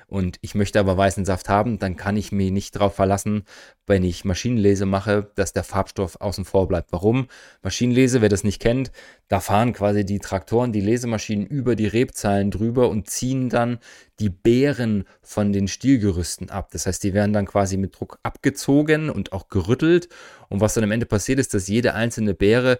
und 0.07 0.37
ich 0.41 0.53
möchte 0.53 0.79
aber 0.79 0.97
weißen 0.97 1.25
Saft 1.25 1.49
haben, 1.49 1.79
dann 1.79 1.95
kann 1.95 2.15
ich 2.15 2.31
mich 2.31 2.51
nicht 2.51 2.75
darauf 2.75 2.93
verlassen, 2.93 3.43
wenn 3.87 4.03
ich 4.03 4.23
Maschinenlese 4.23 4.85
mache, 4.85 5.31
dass 5.35 5.51
der 5.51 5.63
Farbstoff 5.63 6.21
außen 6.21 6.45
vor 6.45 6.67
bleibt. 6.67 6.91
Warum? 6.91 7.27
Maschinenlese, 7.63 8.21
wer 8.21 8.29
das 8.29 8.43
nicht 8.43 8.61
kennt, 8.61 8.91
da 9.29 9.39
fahren 9.39 9.73
quasi 9.73 10.05
die 10.05 10.19
Traktoren, 10.19 10.71
die 10.71 10.81
Lesemaschinen 10.81 11.47
über 11.47 11.75
die 11.75 11.87
Rebzeilen 11.87 12.51
drüber 12.51 12.89
und 12.89 13.09
ziehen 13.09 13.49
dann 13.49 13.79
die 14.19 14.29
Beeren 14.29 15.05
von 15.23 15.51
den 15.51 15.67
Stielgerüsten 15.67 16.51
ab. 16.51 16.69
Das 16.71 16.85
heißt, 16.85 17.03
die 17.03 17.15
werden 17.15 17.33
dann 17.33 17.47
quasi 17.47 17.75
mit 17.75 17.99
Druck 17.99 18.19
abgezogen 18.21 19.09
und 19.09 19.33
auch 19.33 19.47
gerüttelt. 19.47 20.07
Und 20.49 20.61
was 20.61 20.75
dann 20.75 20.83
am 20.83 20.91
Ende 20.91 21.07
passiert 21.07 21.39
ist, 21.39 21.55
dass 21.55 21.67
jede 21.67 21.95
einzelne 21.95 22.35
Beere 22.35 22.77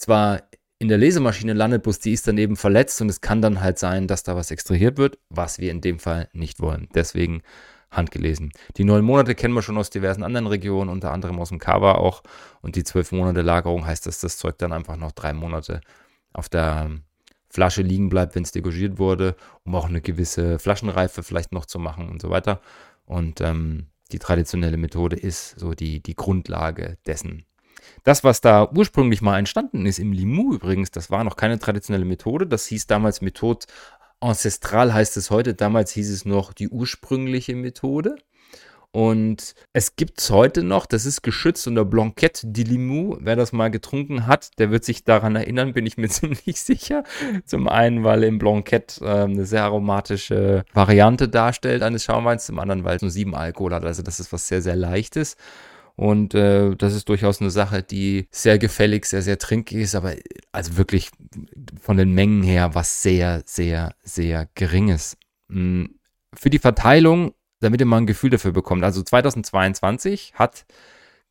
zwar 0.00 0.42
in 0.78 0.88
der 0.88 0.98
Lesemaschine 0.98 1.54
landet, 1.54 1.82
bloß 1.82 1.98
die 1.98 2.12
ist 2.12 2.28
dann 2.28 2.38
eben 2.38 2.56
verletzt 2.56 3.00
und 3.00 3.08
es 3.08 3.20
kann 3.20 3.42
dann 3.42 3.60
halt 3.60 3.78
sein, 3.78 4.06
dass 4.06 4.22
da 4.22 4.36
was 4.36 4.50
extrahiert 4.50 4.96
wird, 4.96 5.18
was 5.28 5.58
wir 5.58 5.70
in 5.70 5.80
dem 5.80 5.98
Fall 5.98 6.28
nicht 6.32 6.60
wollen. 6.60 6.88
Deswegen 6.94 7.42
handgelesen. 7.90 8.52
Die 8.76 8.84
neun 8.84 9.04
Monate 9.04 9.34
kennen 9.34 9.54
wir 9.54 9.62
schon 9.62 9.78
aus 9.78 9.90
diversen 9.90 10.22
anderen 10.22 10.46
Regionen, 10.46 10.90
unter 10.90 11.10
anderem 11.10 11.38
aus 11.40 11.48
dem 11.48 11.58
Kava 11.58 11.92
auch. 11.92 12.22
Und 12.60 12.76
die 12.76 12.84
zwölf 12.84 13.12
Monate 13.12 13.42
Lagerung 13.42 13.86
heißt, 13.86 14.06
dass 14.06 14.20
das 14.20 14.36
Zeug 14.36 14.58
dann 14.58 14.72
einfach 14.72 14.96
noch 14.96 15.12
drei 15.12 15.32
Monate 15.32 15.80
auf 16.32 16.48
der 16.48 16.90
Flasche 17.48 17.82
liegen 17.82 18.10
bleibt, 18.10 18.34
wenn 18.34 18.42
es 18.42 18.52
degorgiert 18.52 18.98
wurde, 18.98 19.34
um 19.64 19.74
auch 19.74 19.86
eine 19.86 20.02
gewisse 20.02 20.58
Flaschenreife 20.58 21.22
vielleicht 21.22 21.52
noch 21.52 21.64
zu 21.64 21.78
machen 21.78 22.08
und 22.08 22.20
so 22.20 22.30
weiter. 22.30 22.60
Und 23.06 23.40
ähm, 23.40 23.86
die 24.12 24.18
traditionelle 24.18 24.76
Methode 24.76 25.16
ist 25.16 25.58
so 25.58 25.72
die, 25.72 26.02
die 26.02 26.14
Grundlage 26.14 26.98
dessen. 27.06 27.47
Das, 28.04 28.24
was 28.24 28.40
da 28.40 28.70
ursprünglich 28.70 29.22
mal 29.22 29.38
entstanden 29.38 29.86
ist, 29.86 29.98
im 29.98 30.12
Limoux 30.12 30.54
übrigens, 30.54 30.90
das 30.90 31.10
war 31.10 31.24
noch 31.24 31.36
keine 31.36 31.58
traditionelle 31.58 32.04
Methode. 32.04 32.46
Das 32.46 32.66
hieß 32.66 32.86
damals 32.86 33.20
Methode 33.20 33.66
Ancestral, 34.20 34.92
heißt 34.92 35.16
es 35.16 35.30
heute. 35.30 35.54
Damals 35.54 35.92
hieß 35.92 36.10
es 36.10 36.24
noch 36.24 36.52
die 36.52 36.68
ursprüngliche 36.68 37.54
Methode. 37.54 38.16
Und 38.90 39.54
es 39.74 39.96
gibt 39.96 40.18
es 40.18 40.30
heute 40.30 40.62
noch, 40.62 40.86
das 40.86 41.04
ist 41.04 41.20
geschützt 41.22 41.66
unter 41.68 41.84
Blanquette 41.84 42.46
de 42.46 42.64
Limoux. 42.64 43.18
Wer 43.20 43.36
das 43.36 43.52
mal 43.52 43.70
getrunken 43.70 44.26
hat, 44.26 44.58
der 44.58 44.70
wird 44.70 44.82
sich 44.84 45.04
daran 45.04 45.36
erinnern, 45.36 45.74
bin 45.74 45.84
ich 45.84 45.98
mir 45.98 46.08
ziemlich 46.08 46.60
sicher. 46.60 47.04
Zum 47.44 47.68
einen, 47.68 48.02
weil 48.02 48.24
im 48.24 48.38
Blanquette 48.38 49.04
äh, 49.04 49.24
eine 49.24 49.44
sehr 49.44 49.64
aromatische 49.64 50.64
Variante 50.72 51.28
darstellt 51.28 51.82
eines 51.82 52.04
Schaumweins, 52.04 52.46
zum 52.46 52.58
anderen, 52.58 52.84
weil 52.84 52.96
es 52.96 53.02
nur 53.02 53.10
sieben 53.10 53.34
Alkohol 53.34 53.74
hat. 53.74 53.84
Also 53.84 54.02
das 54.02 54.20
ist 54.20 54.32
was 54.32 54.48
sehr, 54.48 54.62
sehr 54.62 54.76
leichtes. 54.76 55.36
Und 55.98 56.34
äh, 56.34 56.74
das 56.76 56.94
ist 56.94 57.10
durchaus 57.10 57.40
eine 57.40 57.50
Sache, 57.50 57.82
die 57.82 58.28
sehr 58.30 58.58
gefällig, 58.58 59.04
sehr, 59.04 59.20
sehr 59.20 59.38
trinkig 59.38 59.78
ist, 59.78 59.94
aber 59.94 60.14
also 60.52 60.78
wirklich 60.78 61.10
von 61.80 61.98
den 61.98 62.12
Mengen 62.12 62.42
her 62.42 62.74
was 62.74 63.02
sehr, 63.02 63.42
sehr, 63.44 63.94
sehr 64.02 64.48
geringes. 64.54 65.18
Hm, 65.50 65.98
für 66.34 66.50
die 66.50 66.60
Verteilung 66.60 67.34
damit 67.60 67.80
ihr 67.80 67.86
mal 67.86 67.98
ein 67.98 68.06
Gefühl 68.06 68.30
dafür 68.30 68.52
bekommt. 68.52 68.84
Also 68.84 69.02
2022 69.02 70.34
hat 70.34 70.64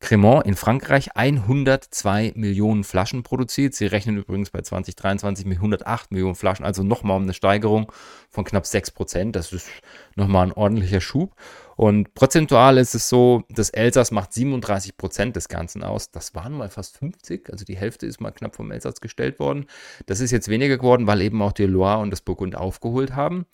Cremant 0.00 0.46
in 0.46 0.54
Frankreich 0.54 1.16
102 1.16 2.32
Millionen 2.36 2.84
Flaschen 2.84 3.24
produziert. 3.24 3.74
Sie 3.74 3.86
rechnen 3.86 4.16
übrigens 4.16 4.50
bei 4.50 4.60
2023 4.60 5.44
mit 5.44 5.58
108 5.58 6.12
Millionen 6.12 6.36
Flaschen, 6.36 6.64
also 6.64 6.84
nochmal 6.84 7.16
um 7.16 7.24
eine 7.24 7.34
Steigerung 7.34 7.90
von 8.30 8.44
knapp 8.44 8.64
6 8.64 8.92
Prozent. 8.92 9.34
Das 9.34 9.52
ist 9.52 9.68
nochmal 10.14 10.46
ein 10.46 10.52
ordentlicher 10.52 11.00
Schub. 11.00 11.34
Und 11.74 12.14
prozentual 12.14 12.78
ist 12.78 12.94
es 12.94 13.08
so, 13.08 13.42
das 13.50 13.70
Elsass 13.70 14.12
macht 14.12 14.32
37 14.32 14.96
Prozent 14.96 15.34
des 15.34 15.48
Ganzen 15.48 15.82
aus. 15.82 16.12
Das 16.12 16.34
waren 16.34 16.52
mal 16.52 16.68
fast 16.70 16.96
50, 16.98 17.50
also 17.50 17.64
die 17.64 17.76
Hälfte 17.76 18.06
ist 18.06 18.20
mal 18.20 18.30
knapp 18.30 18.54
vom 18.54 18.70
Elsass 18.70 19.00
gestellt 19.00 19.40
worden. 19.40 19.66
Das 20.06 20.20
ist 20.20 20.30
jetzt 20.30 20.48
weniger 20.48 20.76
geworden, 20.76 21.08
weil 21.08 21.22
eben 21.22 21.42
auch 21.42 21.52
die 21.52 21.66
Loire 21.66 22.00
und 22.00 22.10
das 22.10 22.20
Burgund 22.20 22.56
aufgeholt 22.56 23.16
haben. 23.16 23.46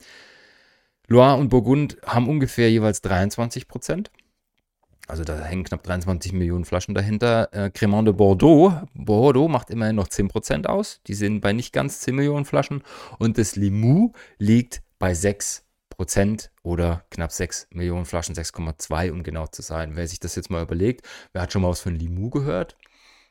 Loire 1.06 1.38
und 1.38 1.48
Burgund 1.48 1.96
haben 2.04 2.28
ungefähr 2.28 2.70
jeweils 2.70 3.00
23 3.02 3.66
Prozent. 3.66 4.10
Also 5.06 5.22
da 5.22 5.38
hängen 5.38 5.64
knapp 5.64 5.82
23 5.82 6.32
Millionen 6.32 6.64
Flaschen 6.64 6.94
dahinter. 6.94 7.52
Äh, 7.52 7.70
Cremant 7.70 8.08
de 8.08 8.14
Bordeaux, 8.14 8.72
Bordeaux 8.94 9.48
macht 9.48 9.70
immerhin 9.70 9.96
noch 9.96 10.08
10 10.08 10.28
Prozent 10.28 10.68
aus. 10.68 11.00
Die 11.06 11.14
sind 11.14 11.40
bei 11.40 11.52
nicht 11.52 11.72
ganz 11.72 12.00
10 12.00 12.14
Millionen 12.14 12.44
Flaschen. 12.44 12.82
Und 13.18 13.36
das 13.36 13.56
Limoux 13.56 14.12
liegt 14.38 14.82
bei 14.98 15.12
6 15.12 15.64
Prozent 15.90 16.50
oder 16.62 17.04
knapp 17.10 17.32
6 17.32 17.68
Millionen 17.70 18.06
Flaschen, 18.06 18.34
6,2 18.34 19.12
um 19.12 19.22
genau 19.22 19.46
zu 19.46 19.62
sein. 19.62 19.92
Wer 19.94 20.08
sich 20.08 20.20
das 20.20 20.36
jetzt 20.36 20.50
mal 20.50 20.62
überlegt, 20.62 21.06
wer 21.32 21.42
hat 21.42 21.52
schon 21.52 21.62
mal 21.62 21.68
was 21.68 21.80
von 21.80 21.94
Limoux 21.94 22.30
gehört? 22.30 22.76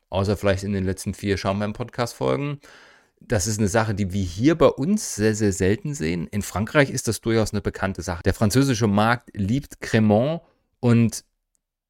Außer 0.10 0.38
vielleicht 0.38 0.64
in 0.64 0.74
den 0.74 0.86
letzten 0.86 1.14
vier 1.14 1.38
Schaumwein-Podcast-Folgen 1.38 2.60
das 3.28 3.48
ist 3.48 3.60
eine 3.60 3.68
Sache, 3.68 3.96
die 3.96 4.12
wir 4.12 4.24
hier 4.24 4.58
bei 4.58 4.68
uns 4.68 5.16
sehr, 5.16 5.36
sehr 5.36 5.54
selten 5.54 5.94
sehen. 5.94 6.28
In 6.28 6.42
Frankreich 6.42 6.90
ist 6.90 7.08
das 7.08 7.22
durchaus 7.22 7.54
eine 7.54 7.62
bekannte 7.62 8.02
Sache. 8.02 8.24
Der 8.24 8.34
französische 8.34 8.88
Markt 8.88 9.30
liebt 9.34 9.82
Cremant 9.82 10.42
und 10.80 11.24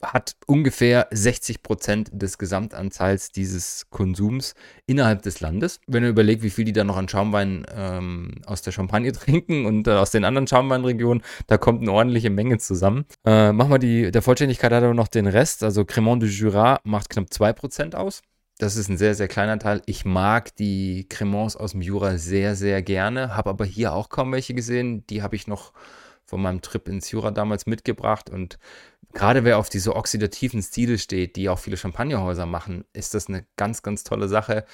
hat 0.04 0.36
ungefähr 0.46 1.08
60 1.12 1.64
Prozent 1.64 2.10
des 2.14 2.38
Gesamtanteils 2.38 3.32
dieses 3.32 3.88
Konsums 3.90 4.56
innerhalb 4.86 5.22
des 5.22 5.40
Landes. 5.40 5.80
Wenn 5.88 6.04
ihr 6.04 6.10
überlegt, 6.10 6.44
wie 6.44 6.50
viel 6.50 6.66
die 6.66 6.74
da 6.74 6.84
noch 6.84 6.98
an 6.98 7.08
Schaumwein 7.08 7.66
ähm, 7.76 8.42
aus 8.46 8.62
der 8.62 8.72
Champagne 8.72 9.12
trinken 9.14 9.66
und 9.66 9.88
äh, 9.88 9.92
aus 9.92 10.12
den 10.12 10.26
anderen 10.26 10.48
Schaumweinregionen, 10.48 11.24
da 11.48 11.58
kommt 11.58 11.82
eine 11.82 11.92
ordentliche 11.92 12.30
Menge 12.30 12.58
zusammen. 12.58 13.06
Äh, 13.26 13.52
machen 13.52 13.72
wir 13.72 13.80
die, 13.80 14.12
der 14.12 14.22
Vollständigkeit 14.22 14.72
hat 14.72 14.84
aber 14.84 14.94
noch 14.94 15.08
den 15.08 15.28
Rest. 15.28 15.64
Also 15.64 15.86
Cremant 15.86 16.22
du 16.22 16.28
Jura 16.28 16.80
macht 16.84 17.10
knapp 17.10 17.34
2 17.34 17.54
Prozent 17.54 17.96
aus. 17.96 18.22
Das 18.60 18.76
ist 18.76 18.88
ein 18.88 18.98
sehr, 18.98 19.16
sehr 19.16 19.28
kleiner 19.28 19.58
Teil. 19.58 19.82
Ich 19.88 20.06
mag 20.06 20.56
die 20.56 21.08
Cremants 21.10 21.56
aus 21.56 21.72
dem 21.72 21.82
Jura 21.82 22.18
sehr, 22.18 22.56
sehr 22.56 22.82
gerne, 22.84 23.36
habe 23.36 23.50
aber 23.50 23.66
hier 23.66 23.94
auch 23.94 24.10
kaum 24.10 24.32
welche 24.32 24.54
gesehen. 24.54 25.06
Die 25.08 25.24
habe 25.24 25.36
ich 25.36 25.48
noch 25.48 25.74
von 26.26 26.42
meinem 26.42 26.62
Trip 26.62 26.88
ins 26.88 27.12
Jura 27.12 27.32
damals 27.32 27.66
mitgebracht. 27.66 28.30
Und 28.30 28.58
gerade 29.14 29.44
wer 29.44 29.58
auf 29.58 29.70
diese 29.70 29.96
oxidativen 29.96 30.62
Stile 30.62 30.98
steht, 30.98 31.36
die 31.36 31.50
auch 31.50 31.60
viele 31.60 31.78
Champagnerhäuser 31.78 32.46
machen, 32.46 32.86
ist 32.94 33.14
das 33.14 33.28
eine 33.28 33.46
ganz, 33.58 33.82
ganz 33.82 34.04
tolle 34.04 34.28
Sache. 34.28 34.66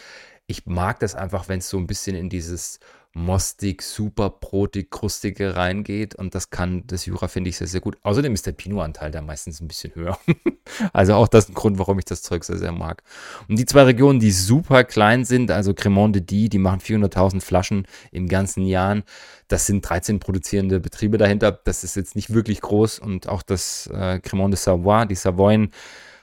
Ich 0.47 0.65
mag 0.65 0.99
das 0.99 1.15
einfach, 1.15 1.47
wenn 1.47 1.59
es 1.59 1.69
so 1.69 1.77
ein 1.77 1.87
bisschen 1.87 2.15
in 2.15 2.29
dieses 2.29 2.79
mostig, 3.13 3.81
super 3.81 4.29
brotig, 4.29 4.91
krustige 4.91 5.55
reingeht. 5.55 6.15
Und 6.15 6.35
das 6.35 6.51
kann 6.51 6.83
das 6.85 7.05
Jura, 7.05 7.27
finde 7.27 7.49
ich, 7.49 7.57
sehr, 7.57 7.67
sehr 7.67 7.81
gut. 7.81 7.97
Außerdem 8.03 8.33
ist 8.33 8.45
der 8.45 8.51
Pinot-Anteil 8.51 9.11
da 9.11 9.21
meistens 9.21 9.59
ein 9.61 9.67
bisschen 9.67 9.95
höher. 9.95 10.17
also 10.93 11.15
auch 11.15 11.27
das 11.27 11.45
ist 11.45 11.49
ein 11.49 11.55
Grund, 11.55 11.79
warum 11.79 11.97
ich 11.97 12.05
das 12.05 12.21
Zeug 12.21 12.43
sehr, 12.43 12.57
sehr 12.57 12.71
mag. 12.71 13.03
Und 13.47 13.57
die 13.57 13.65
zwei 13.65 13.83
Regionen, 13.83 14.19
die 14.19 14.31
super 14.31 14.83
klein 14.83 15.25
sind, 15.25 15.49
also 15.49 15.73
Cremant 15.73 16.15
de 16.15 16.21
Die, 16.21 16.49
die 16.49 16.59
machen 16.59 16.79
400.000 16.81 17.41
Flaschen 17.41 17.87
im 18.11 18.27
ganzen 18.27 18.65
Jahr. 18.65 19.01
Das 19.47 19.65
sind 19.65 19.87
13 19.87 20.19
produzierende 20.19 20.79
Betriebe 20.79 21.17
dahinter. 21.17 21.51
Das 21.51 21.83
ist 21.83 21.95
jetzt 21.95 22.15
nicht 22.15 22.33
wirklich 22.33 22.61
groß. 22.61 22.99
Und 22.99 23.27
auch 23.27 23.41
das 23.41 23.87
äh, 23.87 24.19
Cremant 24.19 24.53
de 24.53 24.59
Savoie, 24.59 25.05
die 25.05 25.15
Savoyen, 25.15 25.71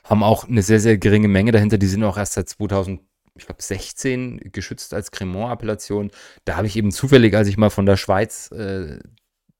haben 0.05 0.23
auch 0.23 0.49
eine 0.49 0.63
sehr, 0.63 0.81
sehr 0.81 0.99
geringe 0.99 1.29
Menge 1.29 1.53
dahinter. 1.53 1.79
Die 1.79 1.87
sind 1.87 2.05
auch 2.05 2.17
erst 2.17 2.35
seit 2.35 2.49
2000 2.49 3.01
ich 3.37 3.47
glaube, 3.47 3.63
16 3.63 4.51
geschützt 4.53 4.95
als 4.95 5.11
Cremant-Appellation. 5.11 6.11
Da 6.45 6.57
habe 6.57 6.67
ich 6.67 6.77
eben 6.77 6.91
zufällig, 6.91 7.35
als 7.35 7.49
ich 7.49 7.57
mal 7.57 7.71
von 7.71 7.87
der 7.87 7.97
Schweiz 7.97 8.51
äh, 8.53 8.99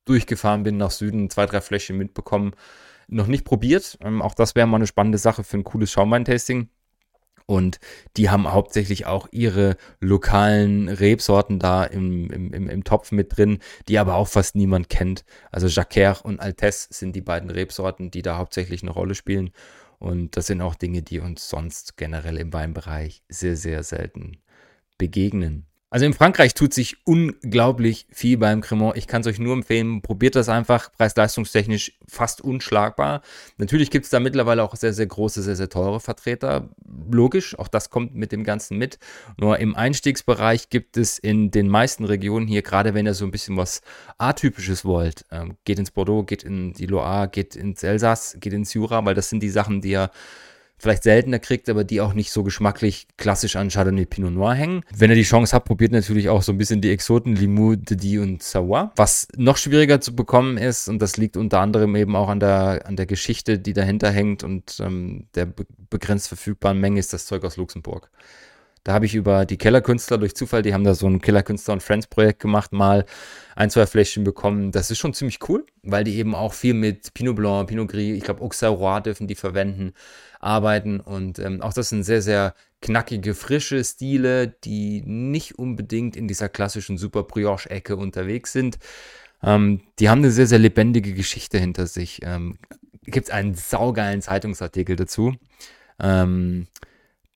durchgefahren 0.05 0.63
bin 0.63 0.77
nach 0.77 0.91
Süden, 0.91 1.31
zwei, 1.31 1.47
drei 1.47 1.61
Fläschchen 1.61 1.97
mitbekommen. 1.97 2.53
Noch 3.09 3.27
nicht 3.27 3.45
probiert. 3.45 3.99
Ähm, 4.03 4.23
auch 4.23 4.35
das 4.35 4.55
wäre 4.55 4.67
mal 4.67 4.77
eine 4.77 4.87
spannende 4.87 5.19
Sache 5.19 5.45
für 5.45 5.59
ein 5.59 5.65
cooles 5.65 5.91
Schaumwein-Tasting. 5.93 6.69
Und 7.47 7.79
die 8.17 8.29
haben 8.29 8.51
hauptsächlich 8.53 9.07
auch 9.07 9.29
ihre 9.31 9.77
lokalen 10.01 10.89
Rebsorten 10.89 11.61
da 11.61 11.85
im, 11.85 12.29
im, 12.31 12.53
im, 12.53 12.69
im 12.69 12.85
Topf 12.85 13.13
mit 13.13 13.37
drin, 13.37 13.61
die 13.89 13.99
aber 13.99 14.17
auch 14.17 14.27
fast 14.27 14.57
niemand 14.57 14.89
kennt. 14.89 15.25
Also 15.53 15.69
Jacquer 15.69 16.25
und 16.25 16.41
Altesse 16.41 16.89
sind 16.91 17.15
die 17.15 17.21
beiden 17.21 17.49
Rebsorten, 17.49 18.11
die 18.11 18.23
da 18.23 18.37
hauptsächlich 18.37 18.83
eine 18.83 18.91
Rolle 18.91 19.15
spielen. 19.15 19.51
Und 19.99 20.37
das 20.37 20.47
sind 20.47 20.61
auch 20.61 20.75
Dinge, 20.75 21.03
die 21.03 21.21
uns 21.21 21.49
sonst 21.49 21.97
generell 21.97 22.37
im 22.39 22.53
Weinbereich 22.53 23.23
sehr, 23.29 23.57
sehr 23.57 23.83
selten 23.83 24.39
begegnen. 24.99 25.67
Also 25.89 26.05
in 26.05 26.15
Frankreich 26.15 26.53
tut 26.55 26.75
sich 26.75 26.97
unglaublich 27.07 28.07
viel 28.11 28.39
beim 28.39 28.61
Cremant. 28.61 28.97
Ich 28.97 29.07
kann 29.07 29.21
es 29.21 29.29
euch 29.29 29.39
nur 29.39 29.55
empfehlen, 29.55 30.03
probiert 30.03 30.35
das 30.35 30.49
einfach, 30.49 30.91
preis-leistungstechnisch 30.93 31.99
fast 32.09 32.41
unschlagbar. 32.41 33.23
Natürlich 33.57 33.91
gibt 33.91 34.05
es 34.05 34.11
da 34.11 34.19
mittlerweile 34.19 34.65
auch 34.65 34.75
sehr, 34.75 34.93
sehr 34.93 35.07
große, 35.07 35.43
sehr, 35.43 35.55
sehr 35.55 35.69
teure 35.69 36.01
Vertreter. 36.01 36.69
Logisch, 37.11 37.59
auch 37.59 37.69
das 37.69 37.91
kommt 37.91 38.15
mit 38.15 38.33
dem 38.33 38.45
Ganzen 38.45 38.79
mit. 38.79 38.99
Nur 39.39 39.59
im 39.59 39.75
Einstiegsbereich 39.75 40.71
gibt 40.71 40.97
es 40.97 41.19
in 41.19 41.51
den 41.51 41.69
meisten 41.69 42.05
Regionen 42.05 42.47
hier, 42.47 42.63
gerade 42.63 42.95
wenn 42.95 43.07
ihr 43.07 43.15
so 43.15 43.25
ein 43.25 43.31
bisschen 43.31 43.57
was 43.57 43.83
Atypisches 44.19 44.85
wollt, 44.85 45.25
ähm, 45.31 45.57
geht 45.65 45.79
ins 45.79 45.91
Bordeaux, 45.91 46.25
geht 46.25 46.43
in 46.43 46.73
die 46.73 46.87
Loire, 46.87 47.29
geht 47.29 47.57
ins 47.57 47.83
Elsass, 47.83 48.37
geht 48.41 48.53
ins 48.53 48.75
Jura, 48.75 49.05
weil 49.05 49.15
das 49.15 49.29
sind 49.29 49.43
die 49.43 49.51
Sachen, 49.51 49.81
die 49.81 49.91
ihr 49.91 50.11
vielleicht 50.79 51.03
seltener 51.03 51.39
kriegt, 51.39 51.69
aber 51.69 51.85
die 51.85 52.01
auch 52.01 52.13
nicht 52.13 52.31
so 52.31 52.43
geschmacklich 52.43 53.07
klassisch 53.17 53.57
an 53.57 53.69
Chardonnay 53.69 54.07
Pinot 54.07 54.33
Noir 54.33 54.55
hängen. 54.55 54.83
Wenn 54.95 55.11
ihr 55.11 55.17
die 55.17 55.23
Chance 55.23 55.55
habt, 55.55 55.67
probiert 55.67 55.93
natürlich 55.93 56.29
auch 56.29 56.43
so 56.43 56.53
ein 56.53 56.59
bisschen 56.59 56.81
die 56.81 56.91
Exoten 56.91 57.35
Limoux, 57.35 57.77
Didi 57.77 58.19
und 58.19 58.43
Savoie. 58.43 58.91
Was 58.97 59.29
noch 59.37 59.57
schwieriger 59.57 60.01
zu 60.01 60.15
bekommen 60.15 60.59
ist, 60.59 60.89
und 60.89 61.01
das 61.01 61.17
liegt 61.17 61.37
unter 61.37 61.61
anderem 61.61 61.97
eben 61.97 62.15
auch 62.15 62.29
an 62.29 62.41
der, 62.41 62.83
an 62.87 62.97
der 62.97 63.07
Geschichte, 63.07 63.59
die 63.59 63.73
dahinter 63.73 64.11
hängt 64.11 64.45
und 64.45 64.81
ähm, 64.81 65.27
der 65.35 65.47
be 65.47 65.67
begrenzt 65.89 66.27
verfügbaren 66.27 66.81
Menge, 66.81 66.99
ist 66.99 67.13
das 67.13 67.27
Zeug 67.27 67.45
aus 67.45 67.57
Luxemburg. 67.57 68.11
Da 68.87 68.93
habe 68.93 69.05
ich 69.05 69.17
über 69.17 69.47
die 69.47 69.57
Kellerkünstler 69.57 70.17
durch 70.17 70.37
Zufall, 70.37 70.63
die 70.63 70.73
haben 70.73 70.85
da 70.85 70.95
so 70.95 71.09
ein 71.09 71.21
Kellerkünstler 71.21 71.75
und 71.75 71.83
Friends 71.83 72.07
Projekt 72.07 72.39
gemacht, 72.39 72.73
mal 72.73 73.05
ein, 73.57 73.69
zwei 73.69 73.85
Fläschchen 73.85 74.23
bekommen. 74.23 74.71
Das 74.71 74.93
ist 74.93 74.99
schon 74.99 75.13
ziemlich 75.13 75.41
cool, 75.49 75.67
weil 75.83 76.05
die 76.05 76.17
eben 76.17 76.37
auch 76.37 76.53
viel 76.53 76.73
mit 76.73 77.13
Pinot 77.13 77.35
Blanc, 77.35 77.69
Pinot 77.69 77.89
Gris, 77.89 78.17
ich 78.17 78.23
glaube 78.23 78.43
Auxerrois 78.43 79.01
dürfen 79.01 79.27
die 79.27 79.35
verwenden, 79.35 79.93
arbeiten. 80.47 81.01
Und 81.01 81.39
ähm, 81.39 81.61
auch 81.61 81.73
das 81.73 81.91
sind 81.91 82.05
sehr, 82.05 82.23
sehr 82.23 82.55
knackige, 82.81 83.35
frische 83.35 83.83
Stile, 83.85 84.49
die 84.49 85.03
nicht 85.05 85.59
unbedingt 85.59 86.17
in 86.17 86.29
dieser 86.29 86.49
klassischen 86.49 86.97
Super 86.97 87.25
Brioche-Ecke 87.25 87.97
unterwegs 87.97 88.53
sind. 88.53 88.79
Ähm, 89.43 89.83
die 89.99 90.09
haben 90.09 90.19
eine 90.19 90.31
sehr, 90.31 90.47
sehr 90.47 90.59
lebendige 90.59 91.13
Geschichte 91.13 91.59
hinter 91.59 91.87
sich. 91.87 92.21
Ähm, 92.23 92.59
Gibt 93.03 93.29
es 93.29 93.33
einen 93.33 93.55
saugeilen 93.55 94.23
Zeitungsartikel 94.23 94.97
dazu. 94.97 95.35
Ähm, 96.01 96.67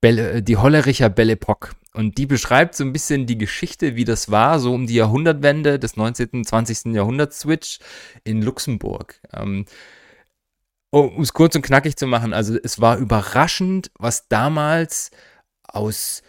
Belle, 0.00 0.32
äh, 0.32 0.42
die 0.42 0.56
Hollericher 0.56 1.10
Belle 1.10 1.32
Epoque. 1.32 1.72
Und 1.92 2.18
die 2.18 2.26
beschreibt 2.26 2.76
so 2.76 2.84
ein 2.84 2.92
bisschen 2.92 3.26
die 3.26 3.38
Geschichte, 3.38 3.96
wie 3.96 4.04
das 4.04 4.30
war, 4.30 4.60
so 4.60 4.72
um 4.72 4.86
die 4.86 4.94
Jahrhundertwende 4.94 5.78
des 5.78 5.96
19. 5.96 6.28
und 6.32 6.46
20. 6.46 6.94
Jahrhunderts 6.94 7.40
Switch 7.40 7.80
in 8.22 8.42
Luxemburg. 8.42 9.20
Ähm, 9.32 9.66
um 10.90 11.22
es 11.22 11.32
kurz 11.32 11.54
und 11.54 11.62
knackig 11.62 11.96
zu 11.96 12.06
machen, 12.06 12.32
also 12.32 12.56
es 12.62 12.80
war 12.80 12.98
überraschend, 12.98 13.90
was 13.98 14.28
damals 14.28 15.10
aus 15.62 16.22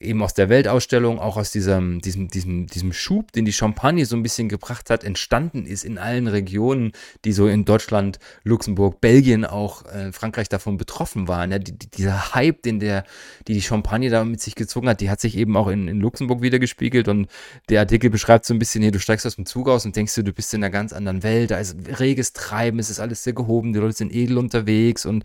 eben 0.00 0.22
aus 0.22 0.32
der 0.32 0.48
Weltausstellung, 0.48 1.18
auch 1.18 1.36
aus 1.36 1.52
diesem, 1.52 2.00
diesem, 2.00 2.28
diesem, 2.28 2.66
diesem 2.66 2.92
Schub, 2.94 3.32
den 3.32 3.44
die 3.44 3.52
Champagne 3.52 4.06
so 4.06 4.16
ein 4.16 4.22
bisschen 4.22 4.48
gebracht 4.48 4.88
hat, 4.88 5.04
entstanden 5.04 5.66
ist 5.66 5.84
in 5.84 5.98
allen 5.98 6.26
Regionen, 6.26 6.92
die 7.26 7.32
so 7.32 7.46
in 7.46 7.66
Deutschland, 7.66 8.18
Luxemburg, 8.42 9.02
Belgien, 9.02 9.44
auch 9.44 9.84
äh, 9.84 10.10
Frankreich 10.12 10.48
davon 10.48 10.78
betroffen 10.78 11.28
waren. 11.28 11.52
Ja, 11.52 11.58
die, 11.58 11.78
die, 11.78 11.90
dieser 11.90 12.34
Hype, 12.34 12.62
den 12.62 12.80
der, 12.80 13.04
die 13.46 13.52
die 13.52 13.60
Champagne 13.60 14.08
da 14.08 14.24
mit 14.24 14.40
sich 14.40 14.54
gezogen 14.54 14.88
hat, 14.88 15.02
die 15.02 15.10
hat 15.10 15.20
sich 15.20 15.36
eben 15.36 15.54
auch 15.54 15.68
in, 15.68 15.86
in 15.86 16.00
Luxemburg 16.00 16.40
wieder 16.40 16.58
gespiegelt 16.58 17.06
und 17.08 17.28
der 17.68 17.80
Artikel 17.80 18.08
beschreibt 18.08 18.46
so 18.46 18.54
ein 18.54 18.58
bisschen 18.58 18.82
hier, 18.82 18.92
du 18.92 19.00
steigst 19.00 19.26
aus 19.26 19.36
dem 19.36 19.44
Zug 19.44 19.68
aus 19.68 19.84
und 19.84 19.96
denkst 19.96 20.14
du, 20.14 20.24
du 20.24 20.32
bist 20.32 20.54
in 20.54 20.64
einer 20.64 20.70
ganz 20.70 20.94
anderen 20.94 21.22
Welt, 21.22 21.50
da 21.50 21.58
ist 21.58 21.76
reges 22.00 22.32
Treiben, 22.32 22.78
es 22.78 22.88
ist 22.88 23.00
alles 23.00 23.22
sehr 23.22 23.34
gehoben, 23.34 23.74
die 23.74 23.78
Leute 23.78 23.96
sind 23.98 24.14
edel 24.14 24.38
unterwegs 24.38 25.04
und 25.04 25.24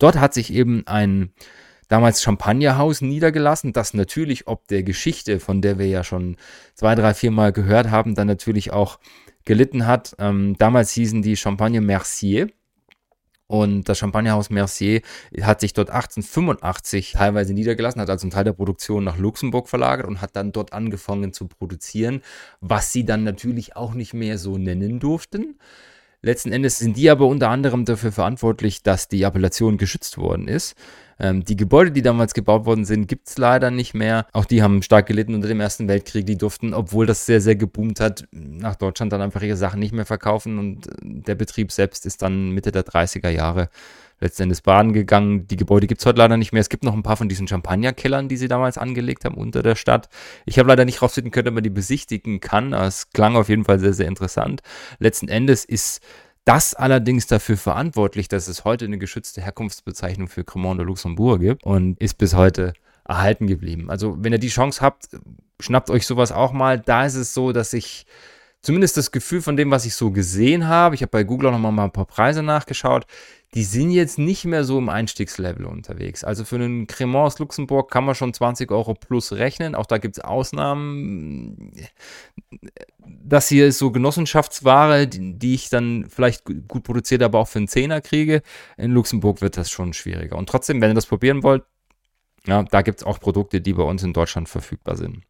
dort 0.00 0.16
hat 0.16 0.34
sich 0.34 0.52
eben 0.52 0.84
ein 0.86 1.30
damals 1.88 2.22
Champagnerhaus 2.22 3.00
niedergelassen, 3.00 3.72
das 3.72 3.94
natürlich 3.94 4.46
ob 4.46 4.66
der 4.68 4.82
Geschichte, 4.82 5.40
von 5.40 5.62
der 5.62 5.78
wir 5.78 5.86
ja 5.86 6.04
schon 6.04 6.36
zwei, 6.74 6.94
drei, 6.94 7.14
vier 7.14 7.30
Mal 7.30 7.52
gehört 7.52 7.90
haben, 7.90 8.14
dann 8.14 8.26
natürlich 8.26 8.72
auch 8.72 8.98
gelitten 9.44 9.86
hat. 9.86 10.14
Ähm, 10.18 10.56
damals 10.58 10.92
hießen 10.92 11.22
die 11.22 11.36
Champagner 11.36 11.80
Mercier. 11.80 12.48
Und 13.48 13.88
das 13.88 13.98
Champagnerhaus 13.98 14.50
Mercier 14.50 15.02
hat 15.40 15.60
sich 15.60 15.72
dort 15.72 15.90
1885 15.90 17.12
teilweise 17.12 17.54
niedergelassen, 17.54 18.00
hat 18.00 18.10
also 18.10 18.24
einen 18.24 18.32
Teil 18.32 18.42
der 18.42 18.54
Produktion 18.54 19.04
nach 19.04 19.18
Luxemburg 19.18 19.68
verlagert 19.68 20.08
und 20.08 20.20
hat 20.20 20.34
dann 20.34 20.50
dort 20.50 20.72
angefangen 20.72 21.32
zu 21.32 21.46
produzieren, 21.46 22.22
was 22.60 22.92
sie 22.92 23.04
dann 23.04 23.22
natürlich 23.22 23.76
auch 23.76 23.94
nicht 23.94 24.14
mehr 24.14 24.36
so 24.38 24.58
nennen 24.58 24.98
durften. 24.98 25.60
Letzten 26.26 26.50
Endes 26.50 26.80
sind 26.80 26.96
die 26.96 27.08
aber 27.08 27.28
unter 27.28 27.50
anderem 27.50 27.84
dafür 27.84 28.10
verantwortlich, 28.10 28.82
dass 28.82 29.06
die 29.06 29.22
Appellation 29.22 29.78
geschützt 29.78 30.18
worden 30.18 30.48
ist. 30.48 30.74
Ähm, 31.20 31.44
die 31.44 31.54
Gebäude, 31.54 31.92
die 31.92 32.02
damals 32.02 32.34
gebaut 32.34 32.66
worden 32.66 32.84
sind, 32.84 33.06
gibt 33.06 33.28
es 33.28 33.38
leider 33.38 33.70
nicht 33.70 33.94
mehr. 33.94 34.26
Auch 34.32 34.44
die 34.44 34.60
haben 34.60 34.82
stark 34.82 35.06
gelitten 35.06 35.36
unter 35.36 35.46
dem 35.46 35.60
Ersten 35.60 35.86
Weltkrieg. 35.86 36.26
Die 36.26 36.36
durften, 36.36 36.74
obwohl 36.74 37.06
das 37.06 37.26
sehr, 37.26 37.40
sehr 37.40 37.54
geboomt 37.54 38.00
hat, 38.00 38.26
nach 38.32 38.74
Deutschland 38.74 39.12
dann 39.12 39.22
einfach 39.22 39.40
ihre 39.40 39.56
Sachen 39.56 39.78
nicht 39.78 39.94
mehr 39.94 40.04
verkaufen. 40.04 40.58
Und 40.58 40.88
äh, 40.88 40.92
der 41.00 41.36
Betrieb 41.36 41.70
selbst 41.70 42.04
ist 42.06 42.22
dann 42.22 42.50
Mitte 42.50 42.72
der 42.72 42.84
30er 42.84 43.30
Jahre 43.30 43.68
letztendlich 44.20 44.62
baden 44.62 44.92
gegangen. 44.92 45.46
Die 45.46 45.56
Gebäude 45.56 45.86
gibt 45.86 46.00
es 46.00 46.06
heute 46.06 46.18
leider 46.18 46.36
nicht 46.36 46.52
mehr. 46.52 46.60
Es 46.60 46.68
gibt 46.68 46.84
noch 46.84 46.94
ein 46.94 47.02
paar 47.02 47.16
von 47.16 47.28
diesen 47.28 47.48
Champagnerkellern, 47.48 48.28
die 48.28 48.36
sie 48.36 48.48
damals 48.48 48.78
angelegt 48.78 49.24
haben 49.24 49.36
unter 49.36 49.62
der 49.62 49.74
Stadt. 49.74 50.08
Ich 50.44 50.58
habe 50.58 50.68
leider 50.68 50.84
nicht 50.84 51.02
rausfinden 51.02 51.30
können, 51.30 51.48
ob 51.48 51.54
man 51.54 51.64
die 51.64 51.70
besichtigen 51.70 52.40
kann. 52.40 52.72
Es 52.72 53.10
klang 53.10 53.36
auf 53.36 53.48
jeden 53.48 53.64
Fall 53.64 53.78
sehr, 53.78 53.92
sehr 53.92 54.08
interessant. 54.08 54.62
Letzten 54.98 55.28
Endes 55.28 55.64
ist 55.64 56.00
das 56.44 56.74
allerdings 56.74 57.26
dafür 57.26 57.56
verantwortlich, 57.56 58.28
dass 58.28 58.46
es 58.48 58.64
heute 58.64 58.84
eine 58.84 58.98
geschützte 58.98 59.42
Herkunftsbezeichnung 59.42 60.28
für 60.28 60.44
Cremant 60.44 60.78
de 60.78 60.86
Luxembourg 60.86 61.40
gibt 61.40 61.64
und 61.64 62.00
ist 62.00 62.18
bis 62.18 62.34
heute 62.34 62.72
erhalten 63.04 63.46
geblieben. 63.46 63.90
Also 63.90 64.16
wenn 64.20 64.32
ihr 64.32 64.38
die 64.38 64.48
Chance 64.48 64.80
habt, 64.80 65.08
schnappt 65.60 65.90
euch 65.90 66.06
sowas 66.06 66.32
auch 66.32 66.52
mal. 66.52 66.78
Da 66.78 67.04
ist 67.04 67.14
es 67.16 67.34
so, 67.34 67.52
dass 67.52 67.72
ich 67.72 68.06
zumindest 68.62 68.96
das 68.96 69.12
Gefühl 69.12 69.42
von 69.42 69.56
dem, 69.56 69.70
was 69.70 69.84
ich 69.86 69.94
so 69.94 70.10
gesehen 70.10 70.66
habe, 70.66 70.94
ich 70.94 71.02
habe 71.02 71.10
bei 71.10 71.24
Google 71.24 71.48
auch 71.48 71.58
noch 71.58 71.70
mal 71.70 71.84
ein 71.84 71.92
paar 71.92 72.06
Preise 72.06 72.42
nachgeschaut, 72.42 73.06
die 73.54 73.64
sind 73.64 73.90
jetzt 73.90 74.18
nicht 74.18 74.44
mehr 74.44 74.64
so 74.64 74.78
im 74.78 74.88
Einstiegslevel 74.88 75.66
unterwegs. 75.66 76.24
Also 76.24 76.44
für 76.44 76.56
einen 76.56 76.86
Cremant 76.86 77.26
aus 77.26 77.38
Luxemburg 77.38 77.90
kann 77.90 78.04
man 78.04 78.14
schon 78.14 78.34
20 78.34 78.70
Euro 78.70 78.94
plus 78.94 79.32
rechnen. 79.32 79.74
Auch 79.74 79.86
da 79.86 79.98
gibt 79.98 80.18
es 80.18 80.24
Ausnahmen. 80.24 81.72
Das 82.98 83.48
hier 83.48 83.66
ist 83.66 83.78
so 83.78 83.90
Genossenschaftsware, 83.92 85.06
die, 85.06 85.38
die, 85.38 85.54
ich 85.54 85.70
dann 85.70 86.06
vielleicht 86.08 86.44
gut 86.44 86.82
produziert, 86.82 87.22
aber 87.22 87.38
auch 87.38 87.48
für 87.48 87.58
einen 87.58 87.68
Zehner 87.68 88.00
kriege. 88.00 88.42
In 88.76 88.90
Luxemburg 88.90 89.40
wird 89.40 89.56
das 89.56 89.70
schon 89.70 89.92
schwieriger. 89.92 90.36
Und 90.36 90.48
trotzdem, 90.48 90.80
wenn 90.80 90.90
ihr 90.90 90.94
das 90.94 91.06
probieren 91.06 91.42
wollt, 91.42 91.64
ja, 92.46 92.62
da 92.62 92.82
gibt 92.82 93.00
es 93.00 93.06
auch 93.06 93.20
Produkte, 93.20 93.60
die 93.60 93.72
bei 93.72 93.82
uns 93.82 94.02
in 94.02 94.12
Deutschland 94.12 94.48
verfügbar 94.48 94.96
sind. 94.96 95.22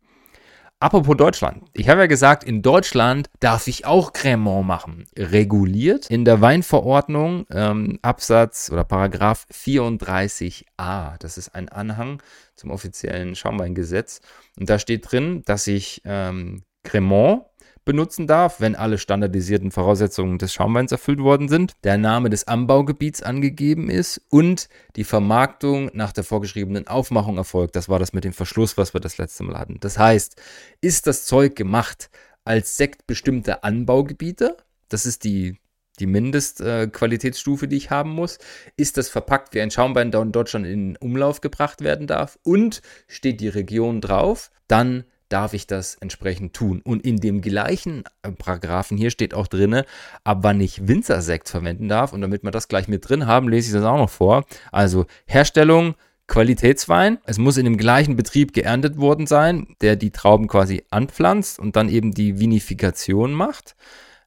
Apropos 0.79 1.17
Deutschland. 1.17 1.65
Ich 1.73 1.89
habe 1.89 2.03
ja 2.03 2.07
gesagt, 2.07 2.45
in 2.45 2.61
Deutschland 2.61 3.31
darf 3.41 3.67
ich 3.67 3.87
auch 3.87 4.13
Cremant 4.13 4.67
machen. 4.67 5.07
Reguliert 5.17 6.11
in 6.11 6.27
der 6.27 6.43
Weinverordnung 6.43 7.47
ähm, 7.51 7.99
Absatz 8.03 8.71
oder 8.71 8.85
Paragraph 8.85 9.47
34a. 9.51 11.17
Das 11.19 11.39
ist 11.39 11.55
ein 11.55 11.71
Anhang 11.71 12.23
zum 12.57 12.71
offiziellen 12.71 13.35
Schaumweingesetz. 13.37 14.21
Und 14.59 14.69
da 14.69 14.79
steht 14.79 15.11
drin, 15.11 15.41
dass 15.47 15.67
ich 15.67 16.03
ähm, 16.05 16.63
Cremant 16.83 17.45
benutzen 17.87 18.27
darf, 18.27 18.61
wenn 18.61 18.75
alle 18.75 18.99
standardisierten 18.99 19.71
Voraussetzungen 19.71 20.37
des 20.37 20.53
Schaumweins 20.53 20.93
erfüllt 20.93 21.21
worden 21.21 21.49
sind, 21.49 21.73
der 21.85 21.97
Name 21.97 22.29
des 22.29 22.47
Anbaugebiets 22.47 23.23
angegeben 23.23 23.89
ist 23.89 24.21
und 24.29 24.69
die 24.97 25.05
Vermarktung 25.05 25.91
nach 25.95 26.13
der 26.13 26.25
vorgeschriebenen 26.25 26.87
Aufmachung 26.87 27.39
erfolgt. 27.39 27.77
Das 27.77 27.89
war 27.89 27.99
das 27.99 28.13
mit 28.13 28.25
dem 28.25 28.35
Verschluss, 28.35 28.77
was 28.77 28.93
wir 28.93 29.01
das 29.01 29.17
letzte 29.17 29.45
Mal 29.45 29.59
hatten. 29.59 29.79
Das 29.81 29.99
heißt, 29.99 30.37
ist 30.83 31.07
das 31.07 31.25
Zeug 31.25 31.57
gemacht 31.57 32.11
als 32.45 32.77
Sekt 32.77 33.07
bestimmte 33.07 33.65
Anbaugebiete, 33.65 34.59
das 34.89 35.07
ist 35.07 35.25
die 35.25 35.57
die 35.99 36.07
Mindestqualitätsstufe, 36.07 37.65
äh, 37.65 37.69
die 37.69 37.77
ich 37.77 37.91
haben 37.91 38.11
muss, 38.11 38.39
ist 38.77 38.99
das 38.99 39.09
verpackt 39.09 39.55
wie 39.55 39.63
ein 39.63 39.71
Schaumwein, 39.71 40.11
der 40.11 40.21
in 40.21 40.31
Deutschland 40.31 40.67
in 40.67 40.97
Umlauf 40.99 41.41
gebracht 41.41 41.81
werden 41.81 42.07
darf 42.07 42.39
und 42.43 42.83
steht 43.09 43.41
die 43.41 43.49
Region 43.49 44.03
drauf, 44.03 44.51
dann 44.69 45.05
darf 45.29 45.55
ich 45.55 45.67
das 45.67 45.97
entsprechend 45.97 46.55
tun. 46.55 46.81
Und 46.83 47.05
in 47.05 47.19
dem 47.19 47.41
gleichen 47.41 48.05
äh, 48.23 48.31
Paragraphen 48.31 48.97
hier 48.97 49.11
steht 49.11 49.35
auch 49.35 49.47
drin, 49.47 49.83
ab 50.25 50.39
wann 50.43 50.61
ich 50.61 50.87
Winzersekt 50.89 51.49
verwenden 51.49 51.89
darf. 51.89 52.13
Und 52.13 52.21
damit 52.21 52.43
wir 52.43 52.51
das 52.51 52.69
gleich 52.69 52.89
mit 52.89 53.09
drin 53.09 53.27
haben, 53.27 53.49
lese 53.49 53.69
ich 53.69 53.75
das 53.75 53.85
auch 53.85 53.99
noch 53.99 54.11
vor. 54.11 54.45
Also 54.73 55.07
Herstellung, 55.27 55.95
Qualitätswein. 56.29 57.19
Es 57.25 57.39
muss 57.39 57.57
in 57.57 57.65
dem 57.65 57.77
gleichen 57.77 58.17
Betrieb 58.17 58.53
geerntet 58.53 58.97
worden 58.97 59.27
sein, 59.27 59.77
der 59.81 59.97
die 59.97 60.11
Trauben 60.11 60.49
quasi 60.49 60.83
anpflanzt 60.91 61.59
und 61.59 61.77
dann 61.77 61.89
eben 61.89 62.13
die 62.13 62.41
Vinifikation 62.41 63.33
macht. 63.33 63.77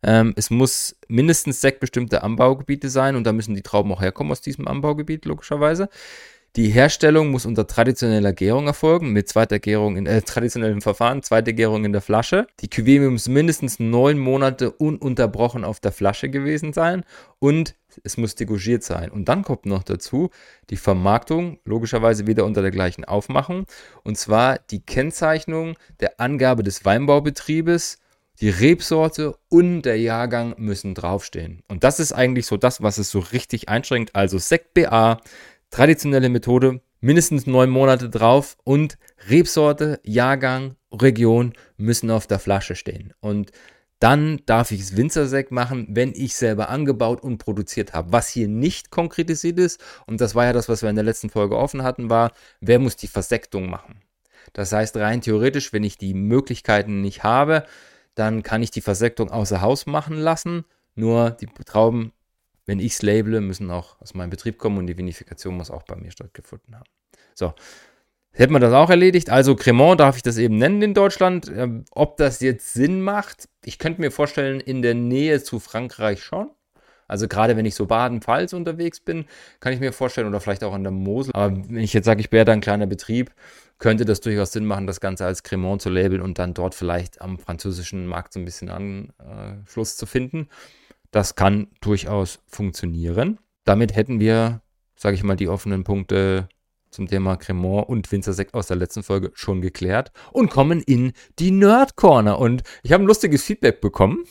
Ähm, 0.01 0.33
es 0.37 0.49
muss 0.49 0.95
mindestens 1.09 1.59
sektbestimmte 1.59 2.23
Anbaugebiete 2.23 2.89
sein 2.89 3.17
und 3.17 3.25
da 3.25 3.33
müssen 3.33 3.53
die 3.53 3.63
Trauben 3.63 3.91
auch 3.91 4.01
herkommen 4.01 4.31
aus 4.31 4.39
diesem 4.41 4.67
Anbaugebiet, 4.67 5.25
logischerweise. 5.25 5.89
Die 6.59 6.71
Herstellung 6.71 7.31
muss 7.31 7.45
unter 7.45 7.67
traditioneller 7.67 8.33
Gärung 8.33 8.67
erfolgen, 8.67 9.13
mit 9.13 9.29
zweiter 9.29 9.59
Gärung 9.59 9.95
in 9.95 10.05
äh, 10.05 10.21
traditionellem 10.21 10.81
Verfahren, 10.81 11.23
zweite 11.23 11.53
Gärung 11.53 11.85
in 11.85 11.93
der 11.93 12.01
Flasche. 12.01 12.47
Die 12.59 12.67
Cuvée 12.67 12.99
muss 13.09 13.29
mindestens 13.29 13.79
neun 13.79 14.19
Monate 14.19 14.69
ununterbrochen 14.69 15.63
auf 15.63 15.79
der 15.79 15.93
Flasche 15.93 16.27
gewesen 16.27 16.73
sein 16.73 17.05
und 17.39 17.75
es 18.03 18.17
muss 18.17 18.35
degorgiert 18.35 18.83
sein. 18.83 19.09
Und 19.09 19.29
dann 19.29 19.43
kommt 19.43 19.65
noch 19.65 19.83
dazu 19.83 20.31
die 20.69 20.75
Vermarktung, 20.75 21.59
logischerweise 21.63 22.27
wieder 22.27 22.43
unter 22.43 22.61
der 22.61 22.71
gleichen 22.71 23.05
Aufmachung, 23.05 23.65
und 24.03 24.17
zwar 24.17 24.59
die 24.69 24.81
Kennzeichnung 24.81 25.77
der 26.01 26.19
Angabe 26.19 26.63
des 26.63 26.83
Weinbaubetriebes, 26.83 27.99
die 28.41 28.49
Rebsorte 28.49 29.37
und 29.47 29.83
der 29.83 29.97
Jahrgang 29.97 30.55
müssen 30.57 30.93
draufstehen. 30.93 31.63
Und 31.69 31.85
das 31.85 32.01
ist 32.01 32.11
eigentlich 32.11 32.47
so 32.47 32.57
das, 32.57 32.83
was 32.83 32.97
es 32.97 33.11
so 33.11 33.19
richtig 33.19 33.69
einschränkt. 33.69 34.13
Also 34.13 34.37
Sekt 34.39 34.73
BA, 34.73 35.21
Traditionelle 35.69 36.29
Methode, 36.29 36.81
mindestens 36.99 37.45
neun 37.47 37.69
Monate 37.69 38.09
drauf 38.09 38.57
und 38.63 38.97
Rebsorte, 39.29 39.99
Jahrgang, 40.03 40.75
Region 40.91 41.53
müssen 41.77 42.09
auf 42.11 42.27
der 42.27 42.39
Flasche 42.39 42.75
stehen. 42.75 43.13
Und 43.19 43.51
dann 43.99 44.39
darf 44.45 44.71
ich 44.71 44.79
es 44.79 44.95
Winzersekt 44.95 45.51
machen, 45.51 45.87
wenn 45.89 46.13
ich 46.15 46.35
selber 46.35 46.69
angebaut 46.69 47.21
und 47.21 47.37
produziert 47.37 47.93
habe. 47.93 48.13
Was 48.13 48.29
hier 48.29 48.47
nicht 48.47 48.91
konkretisiert 48.91 49.59
ist, 49.59 49.81
und 50.07 50.21
das 50.21 50.35
war 50.35 50.45
ja 50.45 50.53
das, 50.53 50.69
was 50.69 50.81
wir 50.81 50.89
in 50.89 50.95
der 50.95 51.05
letzten 51.05 51.29
Folge 51.29 51.57
offen 51.57 51.83
hatten, 51.83 52.09
war, 52.09 52.31
wer 52.61 52.79
muss 52.79 52.95
die 52.95 53.07
Versektung 53.07 53.69
machen? 53.69 54.01
Das 54.53 54.71
heißt, 54.71 54.95
rein 54.97 55.21
theoretisch, 55.21 55.73
wenn 55.73 55.83
ich 55.83 55.97
die 55.97 56.13
Möglichkeiten 56.13 57.01
nicht 57.01 57.23
habe, 57.23 57.65
dann 58.15 58.41
kann 58.41 58.63
ich 58.63 58.71
die 58.71 58.81
Versektung 58.81 59.29
außer 59.31 59.61
Haus 59.61 59.85
machen 59.85 60.17
lassen. 60.17 60.65
Nur 60.95 61.31
die 61.31 61.47
Trauben 61.65 62.11
wenn 62.69 62.79
ich 62.79 62.93
es 62.93 63.01
labele, 63.01 63.41
müssen 63.41 63.71
auch 63.71 63.99
aus 63.99 64.13
meinem 64.13 64.29
Betrieb 64.29 64.59
kommen 64.59 64.77
und 64.77 64.85
die 64.85 64.97
Vinifikation 64.97 65.57
muss 65.57 65.71
auch 65.71 65.81
bei 65.83 65.95
mir 65.95 66.11
stattgefunden 66.11 66.75
haben. 66.75 66.89
So, 67.33 67.53
hätten 68.31 68.53
wir 68.53 68.59
das 68.59 68.73
auch 68.73 68.91
erledigt. 68.91 69.31
Also 69.31 69.55
Cremant 69.55 69.99
darf 69.99 70.17
ich 70.17 70.21
das 70.21 70.37
eben 70.37 70.57
nennen 70.57 70.81
in 70.83 70.93
Deutschland. 70.93 71.51
Ähm, 71.53 71.85
ob 71.89 72.17
das 72.17 72.41
jetzt 72.41 72.73
Sinn 72.73 73.01
macht, 73.01 73.49
ich 73.65 73.79
könnte 73.79 74.01
mir 74.01 74.11
vorstellen, 74.11 74.59
in 74.59 74.83
der 74.83 74.93
Nähe 74.93 75.41
zu 75.41 75.59
Frankreich 75.59 76.21
schon. 76.21 76.51
Also 77.07 77.27
gerade 77.27 77.57
wenn 77.57 77.65
ich 77.65 77.73
so 77.73 77.87
Baden-Pfalz 77.87 78.53
unterwegs 78.53 78.99
bin, 78.99 79.25
kann 79.61 79.73
ich 79.73 79.79
mir 79.79 79.91
vorstellen, 79.91 80.27
oder 80.27 80.39
vielleicht 80.39 80.63
auch 80.63 80.73
an 80.75 80.83
der 80.83 80.91
Mosel. 80.91 81.31
Aber 81.33 81.55
wenn 81.55 81.79
ich 81.79 81.93
jetzt 81.93 82.05
sage, 82.05 82.21
ich 82.21 82.31
wäre 82.31 82.45
da 82.45 82.51
ein 82.51 82.61
kleiner 82.61 82.85
Betrieb, 82.85 83.31
könnte 83.79 84.05
das 84.05 84.21
durchaus 84.21 84.51
Sinn 84.51 84.65
machen, 84.65 84.85
das 84.85 85.01
Ganze 85.01 85.25
als 85.25 85.41
Cremant 85.41 85.81
zu 85.81 85.89
labeln 85.89 86.21
und 86.21 86.37
dann 86.37 86.53
dort 86.53 86.75
vielleicht 86.75 87.19
am 87.19 87.39
französischen 87.39 88.05
Markt 88.05 88.33
so 88.33 88.39
ein 88.39 88.45
bisschen 88.45 88.69
Anschluss 88.69 89.97
zu 89.97 90.05
finden. 90.05 90.49
Das 91.11 91.35
kann 91.35 91.67
durchaus 91.81 92.39
funktionieren. 92.47 93.39
Damit 93.63 93.95
hätten 93.95 94.19
wir, 94.19 94.61
sage 94.95 95.15
ich 95.15 95.23
mal, 95.23 95.35
die 95.35 95.47
offenen 95.49 95.83
Punkte 95.83 96.49
zum 96.91 97.07
Thema 97.07 97.35
Cremant 97.35 97.87
und 97.87 98.11
Winzersekt 98.11 98.53
aus 98.53 98.67
der 98.67 98.77
letzten 98.77 99.03
Folge 99.03 99.31
schon 99.33 99.61
geklärt 99.61 100.11
und 100.31 100.49
kommen 100.49 100.81
in 100.81 101.13
die 101.37 101.51
Nerd 101.51 101.95
Corner. 101.95 102.39
Und 102.39 102.63
ich 102.83 102.91
habe 102.91 103.03
ein 103.03 103.07
lustiges 103.07 103.43
Feedback 103.43 103.81
bekommen 103.81 104.23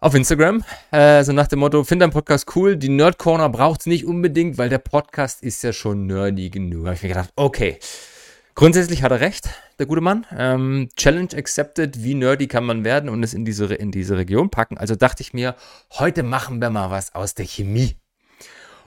auf 0.00 0.14
Instagram. 0.14 0.64
Äh, 0.90 1.22
so 1.24 1.32
nach 1.32 1.46
dem 1.46 1.60
Motto, 1.60 1.84
finde 1.84 2.04
dein 2.04 2.10
Podcast 2.10 2.56
cool, 2.56 2.76
die 2.76 2.88
Nerd 2.88 3.18
Corner 3.18 3.48
braucht 3.48 3.80
es 3.80 3.86
nicht 3.86 4.04
unbedingt, 4.04 4.58
weil 4.58 4.68
der 4.68 4.78
Podcast 4.78 5.42
ist 5.42 5.62
ja 5.62 5.72
schon 5.72 6.06
nerdy 6.06 6.50
genug. 6.50 6.84
Da 6.84 6.86
habe 6.86 6.96
ich 6.96 7.02
mir 7.02 7.08
gedacht, 7.10 7.30
okay, 7.36 7.78
Grundsätzlich 8.54 9.02
hat 9.02 9.12
er 9.12 9.20
recht, 9.20 9.48
der 9.78 9.86
gute 9.86 10.02
Mann. 10.02 10.26
Ähm, 10.36 10.88
Challenge 10.94 11.34
accepted, 11.34 12.04
wie 12.04 12.14
nerdy 12.14 12.48
kann 12.48 12.64
man 12.64 12.84
werden 12.84 13.08
und 13.08 13.22
es 13.22 13.32
in 13.32 13.44
diese, 13.44 13.72
in 13.74 13.90
diese 13.90 14.16
Region 14.16 14.50
packen. 14.50 14.76
Also 14.76 14.94
dachte 14.94 15.22
ich 15.22 15.32
mir, 15.32 15.56
heute 15.92 16.22
machen 16.22 16.60
wir 16.60 16.68
mal 16.68 16.90
was 16.90 17.14
aus 17.14 17.34
der 17.34 17.46
Chemie. 17.46 17.96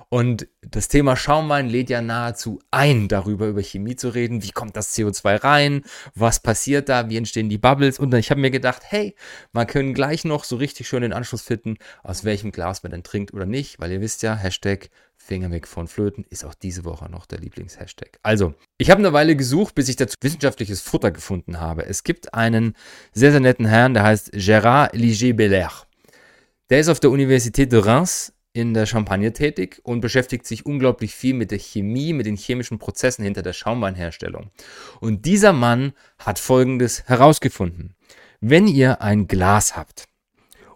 Und 0.09 0.47
das 0.61 0.87
Thema 0.87 1.15
Schaumwein 1.15 1.67
lädt 1.67 1.89
ja 1.89 2.01
nahezu 2.01 2.59
ein, 2.69 3.07
darüber 3.07 3.47
über 3.47 3.61
Chemie 3.63 3.95
zu 3.95 4.09
reden. 4.09 4.43
Wie 4.43 4.51
kommt 4.51 4.75
das 4.75 4.95
CO2 4.95 5.43
rein? 5.43 5.81
Was 6.13 6.39
passiert 6.39 6.89
da? 6.89 7.09
Wie 7.09 7.17
entstehen 7.17 7.49
die 7.49 7.57
Bubbles? 7.57 7.97
Und 7.97 8.13
ich 8.13 8.29
habe 8.29 8.39
mir 8.39 8.51
gedacht, 8.51 8.83
hey, 8.85 9.15
man 9.51 9.65
können 9.65 9.95
gleich 9.95 10.23
noch 10.23 10.43
so 10.43 10.57
richtig 10.57 10.87
schön 10.87 11.01
den 11.01 11.11
Anschluss 11.11 11.41
finden, 11.41 11.77
aus 12.03 12.23
welchem 12.23 12.51
Glas 12.51 12.83
man 12.83 12.91
denn 12.91 13.03
trinkt 13.03 13.33
oder 13.33 13.47
nicht, 13.47 13.79
weil 13.79 13.91
ihr 13.91 13.99
wisst 13.99 14.21
ja, 14.21 14.35
Hashtag 14.35 14.89
Finger 15.17 15.49
weg 15.49 15.67
von 15.67 15.87
Flöten 15.87 16.23
ist 16.29 16.45
auch 16.45 16.53
diese 16.53 16.85
Woche 16.85 17.09
noch 17.09 17.25
der 17.25 17.39
Lieblingshashtag. 17.39 18.19
Also, 18.21 18.53
ich 18.77 18.89
habe 18.89 18.99
eine 18.99 19.13
Weile 19.13 19.35
gesucht, 19.35 19.75
bis 19.75 19.87
ich 19.87 19.95
dazu 19.95 20.15
wissenschaftliches 20.21 20.81
Futter 20.81 21.11
gefunden 21.11 21.59
habe. 21.59 21.85
Es 21.85 22.03
gibt 22.03 22.33
einen 22.33 22.75
sehr, 23.13 23.31
sehr 23.31 23.39
netten 23.39 23.65
Herrn, 23.65 23.93
der 23.93 24.03
heißt 24.03 24.33
Gérard 24.33 24.95
Ligier-Belair. 24.95 25.71
Der 26.69 26.79
ist 26.79 26.89
auf 26.89 26.99
der 26.99 27.11
Universität 27.11 27.71
de 27.71 27.79
Reims 27.79 28.33
in 28.51 28.73
der 28.73 28.85
Champagne 28.85 29.31
tätig 29.33 29.79
und 29.83 30.01
beschäftigt 30.01 30.45
sich 30.45 30.65
unglaublich 30.65 31.13
viel 31.13 31.33
mit 31.33 31.51
der 31.51 31.59
Chemie, 31.59 32.13
mit 32.13 32.25
den 32.25 32.37
chemischen 32.37 32.79
Prozessen 32.79 33.23
hinter 33.23 33.41
der 33.41 33.53
Schaumweinherstellung. 33.53 34.51
Und 34.99 35.25
dieser 35.25 35.53
Mann 35.53 35.93
hat 36.17 36.39
Folgendes 36.39 37.03
herausgefunden. 37.05 37.95
Wenn 38.41 38.67
ihr 38.67 39.01
ein 39.01 39.27
Glas 39.27 39.75
habt 39.75 40.05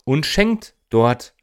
und 0.03 0.25
schenkt 0.25 0.75
dort 0.89 1.33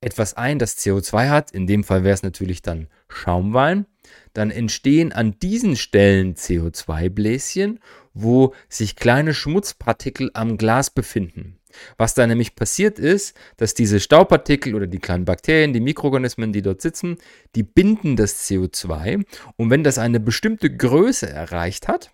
etwas 0.00 0.34
ein, 0.34 0.58
das 0.58 0.78
CO2 0.78 1.30
hat, 1.30 1.50
in 1.50 1.66
dem 1.66 1.82
Fall 1.82 2.04
wäre 2.04 2.14
es 2.14 2.22
natürlich 2.22 2.60
dann 2.60 2.88
Schaumwein, 3.08 3.86
dann 4.32 4.50
entstehen 4.50 5.12
an 5.12 5.38
diesen 5.40 5.76
Stellen 5.76 6.34
CO2-Bläschen, 6.34 7.80
wo 8.12 8.54
sich 8.68 8.96
kleine 8.96 9.34
Schmutzpartikel 9.34 10.30
am 10.34 10.56
Glas 10.56 10.90
befinden. 10.90 11.58
Was 11.98 12.14
da 12.14 12.26
nämlich 12.26 12.54
passiert 12.54 12.98
ist, 12.98 13.36
dass 13.56 13.74
diese 13.74 14.00
Staubpartikel 14.00 14.74
oder 14.74 14.86
die 14.86 14.98
kleinen 14.98 15.24
Bakterien, 15.24 15.72
die 15.72 15.80
Mikroorganismen, 15.80 16.52
die 16.52 16.62
dort 16.62 16.80
sitzen, 16.80 17.18
die 17.54 17.62
binden 17.62 18.16
das 18.16 18.48
CO2 18.48 19.24
und 19.56 19.70
wenn 19.70 19.84
das 19.84 19.98
eine 19.98 20.20
bestimmte 20.20 20.74
Größe 20.74 21.28
erreicht 21.28 21.88
hat, 21.88 22.12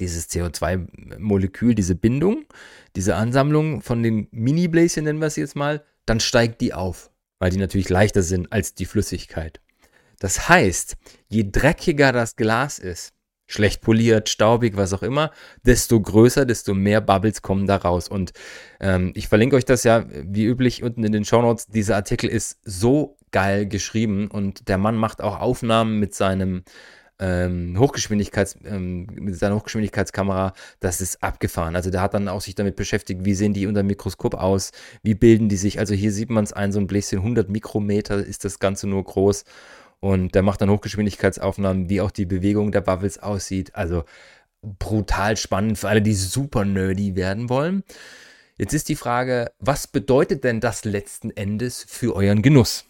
dieses 0.00 0.28
CO2-Molekül, 0.30 1.74
diese 1.74 1.94
Bindung, 1.94 2.44
diese 2.96 3.14
Ansammlung 3.14 3.82
von 3.82 4.02
den 4.02 4.26
Mini-Bläschen, 4.32 5.04
nennen 5.04 5.20
wir 5.20 5.26
es 5.26 5.36
jetzt 5.36 5.54
mal, 5.54 5.84
dann 6.06 6.18
steigt 6.18 6.60
die 6.60 6.74
auf, 6.74 7.10
weil 7.38 7.50
die 7.50 7.58
natürlich 7.58 7.88
leichter 7.88 8.22
sind 8.22 8.52
als 8.52 8.74
die 8.74 8.86
Flüssigkeit. 8.86 9.60
Das 10.22 10.48
heißt, 10.48 10.94
je 11.26 11.48
dreckiger 11.50 12.12
das 12.12 12.36
Glas 12.36 12.78
ist, 12.78 13.12
schlecht 13.48 13.80
poliert, 13.80 14.28
staubig, 14.28 14.76
was 14.76 14.92
auch 14.92 15.02
immer, 15.02 15.32
desto 15.64 16.00
größer, 16.00 16.46
desto 16.46 16.74
mehr 16.74 17.00
Bubbles 17.00 17.42
kommen 17.42 17.66
da 17.66 17.74
raus. 17.74 18.06
Und 18.06 18.32
ähm, 18.78 19.10
ich 19.16 19.26
verlinke 19.26 19.56
euch 19.56 19.64
das 19.64 19.82
ja 19.82 20.04
wie 20.08 20.44
üblich 20.44 20.84
unten 20.84 21.02
in 21.02 21.10
den 21.10 21.24
Show 21.24 21.42
Notes. 21.42 21.66
Dieser 21.66 21.96
Artikel 21.96 22.30
ist 22.30 22.60
so 22.62 23.16
geil 23.32 23.66
geschrieben 23.66 24.28
und 24.28 24.68
der 24.68 24.78
Mann 24.78 24.94
macht 24.94 25.20
auch 25.22 25.40
Aufnahmen 25.40 25.98
mit 25.98 26.14
seinem 26.14 26.62
ähm, 27.18 27.76
Hochgeschwindigkeits, 27.76 28.58
ähm, 28.64 29.06
mit 29.10 29.36
seiner 29.36 29.56
Hochgeschwindigkeitskamera, 29.56 30.52
das 30.78 31.00
ist 31.00 31.20
abgefahren. 31.20 31.74
Also 31.74 31.90
der 31.90 32.00
hat 32.00 32.14
dann 32.14 32.28
auch 32.28 32.40
sich 32.40 32.54
damit 32.54 32.76
beschäftigt, 32.76 33.24
wie 33.24 33.34
sehen 33.34 33.54
die 33.54 33.66
unter 33.66 33.82
dem 33.82 33.88
Mikroskop 33.88 34.34
aus, 34.34 34.70
wie 35.02 35.14
bilden 35.14 35.48
die 35.48 35.56
sich. 35.56 35.80
Also 35.80 35.94
hier 35.94 36.12
sieht 36.12 36.30
man 36.30 36.44
es 36.44 36.52
ein, 36.52 36.70
so 36.70 36.78
ein 36.78 36.86
Bläschen 36.86 37.18
100 37.18 37.48
Mikrometer 37.48 38.24
ist 38.24 38.44
das 38.44 38.60
Ganze 38.60 38.86
nur 38.86 39.02
groß 39.04 39.44
und 40.02 40.34
der 40.34 40.42
macht 40.42 40.60
dann 40.60 40.68
Hochgeschwindigkeitsaufnahmen, 40.68 41.88
wie 41.88 42.00
auch 42.00 42.10
die 42.10 42.26
Bewegung 42.26 42.72
der 42.72 42.80
Bubbles 42.80 43.20
aussieht. 43.20 43.76
Also 43.76 44.02
brutal 44.60 45.36
spannend 45.36 45.78
für 45.78 45.88
alle, 45.88 46.02
die 46.02 46.14
super 46.14 46.64
nerdy 46.64 47.14
werden 47.14 47.48
wollen. 47.48 47.84
Jetzt 48.58 48.74
ist 48.74 48.88
die 48.88 48.96
Frage, 48.96 49.52
was 49.60 49.86
bedeutet 49.86 50.42
denn 50.42 50.58
das 50.58 50.84
letzten 50.84 51.30
Endes 51.30 51.86
für 51.88 52.16
euren 52.16 52.42
Genuss? 52.42 52.84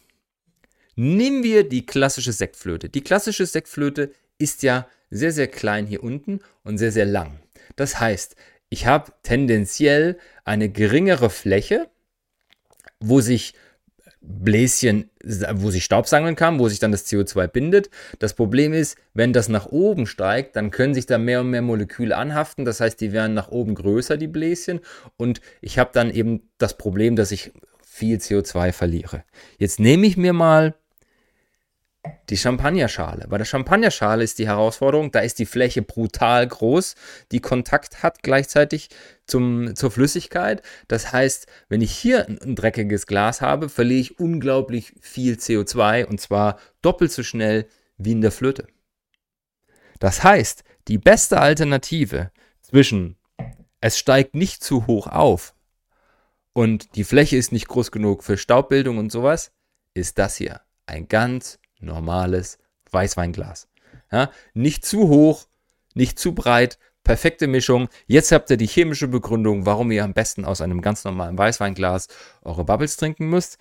Nehmen 0.96 1.42
wir 1.42 1.68
die 1.68 1.84
klassische 1.84 2.32
Sektflöte. 2.32 2.88
Die 2.88 3.02
klassische 3.02 3.44
Sektflöte 3.44 4.12
ist 4.38 4.62
ja 4.62 4.88
sehr, 5.10 5.32
sehr 5.32 5.48
klein 5.48 5.86
hier 5.86 6.02
unten 6.02 6.40
und 6.64 6.78
sehr, 6.78 6.92
sehr 6.92 7.06
lang. 7.06 7.40
Das 7.76 8.00
heißt, 8.00 8.36
ich 8.70 8.86
habe 8.86 9.12
tendenziell 9.22 10.18
eine 10.46 10.70
geringere 10.70 11.28
Fläche, 11.28 11.90
wo 13.00 13.20
sich 13.20 13.52
Bläschen, 14.22 15.10
wo 15.54 15.70
sich 15.70 15.84
Staub 15.84 16.06
sammeln 16.06 16.36
kann, 16.36 16.58
wo 16.58 16.68
sich 16.68 16.78
dann 16.78 16.92
das 16.92 17.06
CO2 17.06 17.48
bindet. 17.48 17.90
Das 18.18 18.34
Problem 18.34 18.72
ist, 18.72 18.96
wenn 19.14 19.32
das 19.32 19.48
nach 19.48 19.66
oben 19.66 20.06
steigt, 20.06 20.56
dann 20.56 20.70
können 20.70 20.94
sich 20.94 21.06
da 21.06 21.18
mehr 21.18 21.40
und 21.40 21.50
mehr 21.50 21.62
Moleküle 21.62 22.16
anhaften. 22.16 22.64
Das 22.64 22.80
heißt, 22.80 23.00
die 23.00 23.12
werden 23.12 23.34
nach 23.34 23.48
oben 23.48 23.74
größer, 23.74 24.16
die 24.16 24.28
Bläschen. 24.28 24.80
Und 25.16 25.40
ich 25.60 25.78
habe 25.78 25.90
dann 25.92 26.10
eben 26.10 26.48
das 26.58 26.78
Problem, 26.78 27.16
dass 27.16 27.32
ich 27.32 27.52
viel 27.84 28.18
CO2 28.18 28.72
verliere. 28.72 29.24
Jetzt 29.58 29.80
nehme 29.80 30.06
ich 30.06 30.16
mir 30.16 30.32
mal 30.32 30.74
die 32.28 32.36
Champagnerschale. 32.36 33.26
Bei 33.28 33.38
der 33.38 33.44
Champagnerschale 33.44 34.24
ist 34.24 34.38
die 34.38 34.46
Herausforderung, 34.46 35.12
da 35.12 35.20
ist 35.20 35.38
die 35.38 35.46
Fläche 35.46 35.82
brutal 35.82 36.46
groß, 36.46 36.94
die 37.30 37.40
Kontakt 37.40 38.02
hat 38.02 38.22
gleichzeitig 38.22 38.88
zum, 39.26 39.76
zur 39.76 39.90
Flüssigkeit. 39.90 40.62
Das 40.88 41.12
heißt, 41.12 41.46
wenn 41.68 41.80
ich 41.80 41.92
hier 41.92 42.26
ein, 42.26 42.56
dreckiges 42.56 43.06
Glas 43.06 43.40
habe, 43.40 43.68
verliere 43.68 44.00
ich 44.00 44.18
unglaublich 44.18 44.94
viel 45.00 45.34
CO2 45.34 46.06
und 46.06 46.20
zwar 46.20 46.58
doppelt 46.80 47.12
so 47.12 47.22
schnell 47.22 47.68
wie 47.98 48.12
in 48.12 48.20
der 48.20 48.32
Flöte. 48.32 48.66
Das 50.00 50.24
heißt, 50.24 50.64
die 50.88 50.98
beste 50.98 51.40
Alternative 51.40 52.32
zwischen 52.62 53.16
es 53.80 53.98
steigt 53.98 54.34
nicht 54.34 54.62
zu 54.64 54.86
hoch 54.86 55.06
auf 55.06 55.54
und 56.52 56.96
die 56.96 57.04
Fläche 57.04 57.36
ist 57.36 57.52
nicht 57.52 57.68
groß 57.68 57.90
genug 57.90 58.24
für 58.24 58.36
Staubbildung 58.36 58.98
und 58.98 59.12
sowas, 59.12 59.52
ist 59.94 60.18
das 60.18 60.36
hier. 60.36 60.60
Ein 60.86 61.08
ganz 61.08 61.58
normales 61.82 62.58
Weißweinglas. 62.90 63.68
Ja, 64.10 64.30
nicht 64.54 64.84
zu 64.84 65.08
hoch, 65.08 65.46
nicht 65.94 66.18
zu 66.18 66.34
breit, 66.34 66.78
perfekte 67.04 67.46
Mischung. 67.46 67.88
Jetzt 68.06 68.32
habt 68.32 68.50
ihr 68.50 68.56
die 68.56 68.66
chemische 68.66 69.08
Begründung, 69.08 69.66
warum 69.66 69.90
ihr 69.90 70.04
am 70.04 70.14
besten 70.14 70.44
aus 70.44 70.60
einem 70.60 70.82
ganz 70.82 71.04
normalen 71.04 71.36
Weißweinglas 71.36 72.08
eure 72.42 72.64
Bubbles 72.64 72.96
trinken 72.96 73.28
müsst. 73.28 73.58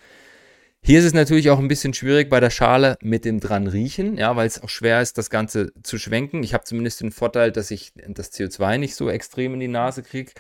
Hier 0.83 0.99
ist 0.99 1.05
es 1.05 1.13
natürlich 1.13 1.51
auch 1.51 1.59
ein 1.59 1.67
bisschen 1.67 1.93
schwierig 1.93 2.29
bei 2.29 2.39
der 2.39 2.49
Schale 2.49 2.97
mit 3.01 3.23
dem 3.23 3.39
dran 3.39 3.67
riechen, 3.67 4.17
ja, 4.17 4.35
weil 4.35 4.47
es 4.47 4.63
auch 4.63 4.69
schwer 4.69 4.99
ist, 5.01 5.17
das 5.19 5.29
Ganze 5.29 5.73
zu 5.83 5.99
schwenken. 5.99 6.41
Ich 6.41 6.55
habe 6.55 6.63
zumindest 6.63 7.01
den 7.01 7.11
Vorteil, 7.11 7.51
dass 7.51 7.69
ich 7.69 7.93
das 8.07 8.33
CO2 8.33 8.79
nicht 8.79 8.95
so 8.95 9.07
extrem 9.07 9.53
in 9.53 9.59
die 9.59 9.67
Nase 9.67 10.01
kriege. 10.01 10.31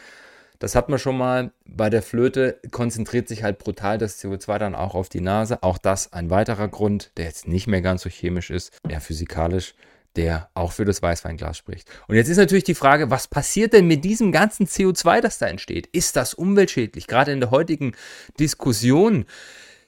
Das 0.61 0.75
hat 0.75 0.89
man 0.89 0.99
schon 0.99 1.17
mal. 1.17 1.51
Bei 1.65 1.89
der 1.89 2.03
Flöte 2.03 2.59
konzentriert 2.69 3.27
sich 3.27 3.41
halt 3.41 3.57
brutal 3.57 3.97
das 3.97 4.23
CO2 4.23 4.59
dann 4.59 4.75
auch 4.75 4.93
auf 4.93 5.09
die 5.09 5.19
Nase. 5.19 5.63
Auch 5.63 5.79
das 5.79 6.13
ein 6.13 6.29
weiterer 6.29 6.67
Grund, 6.67 7.11
der 7.17 7.25
jetzt 7.25 7.47
nicht 7.47 7.65
mehr 7.65 7.81
ganz 7.81 8.03
so 8.03 8.09
chemisch 8.09 8.51
ist, 8.51 8.71
eher 8.87 9.01
physikalisch, 9.01 9.73
der 10.15 10.49
auch 10.53 10.71
für 10.71 10.85
das 10.85 11.01
Weißweinglas 11.01 11.57
spricht. 11.57 11.89
Und 12.07 12.15
jetzt 12.15 12.29
ist 12.29 12.37
natürlich 12.37 12.63
die 12.63 12.75
Frage, 12.75 13.09
was 13.09 13.27
passiert 13.27 13.73
denn 13.73 13.87
mit 13.87 14.05
diesem 14.05 14.31
ganzen 14.31 14.67
CO2, 14.67 15.19
das 15.19 15.39
da 15.39 15.47
entsteht? 15.47 15.87
Ist 15.87 16.15
das 16.15 16.35
umweltschädlich? 16.35 17.07
Gerade 17.07 17.31
in 17.31 17.39
der 17.39 17.49
heutigen 17.49 17.93
Diskussion, 18.39 19.25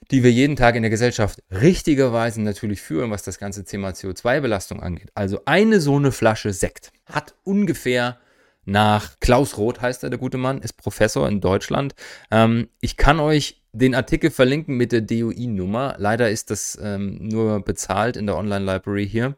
die 0.09 0.23
wir 0.23 0.31
jeden 0.31 0.55
Tag 0.55 0.73
in 0.73 0.81
der 0.81 0.89
Gesellschaft 0.89 1.43
richtigerweise 1.51 2.41
natürlich 2.41 2.81
führen, 2.81 3.11
was 3.11 3.21
das 3.21 3.37
ganze 3.37 3.63
Thema 3.63 3.89
CO2-Belastung 3.89 4.81
angeht. 4.81 5.11
Also 5.13 5.41
eine 5.45 5.79
so 5.79 5.97
eine 5.97 6.11
Flasche 6.11 6.51
Sekt 6.51 6.91
hat 7.05 7.35
ungefähr 7.43 8.17
nach 8.65 9.19
Klaus 9.19 9.57
Roth 9.57 9.81
heißt 9.81 10.03
er, 10.03 10.09
der 10.09 10.19
gute 10.19 10.37
Mann, 10.37 10.61
ist 10.61 10.73
Professor 10.73 11.27
in 11.27 11.41
Deutschland. 11.41 11.95
Ähm, 12.31 12.69
ich 12.79 12.97
kann 12.97 13.19
euch 13.19 13.61
den 13.73 13.95
Artikel 13.95 14.31
verlinken 14.31 14.77
mit 14.77 14.91
der 14.91 15.01
DOI-Nummer. 15.01 15.95
Leider 15.97 16.29
ist 16.29 16.49
das 16.49 16.77
ähm, 16.81 17.27
nur 17.27 17.61
bezahlt 17.61 18.15
in 18.15 18.27
der 18.27 18.37
Online-Library 18.37 19.07
hier. 19.07 19.35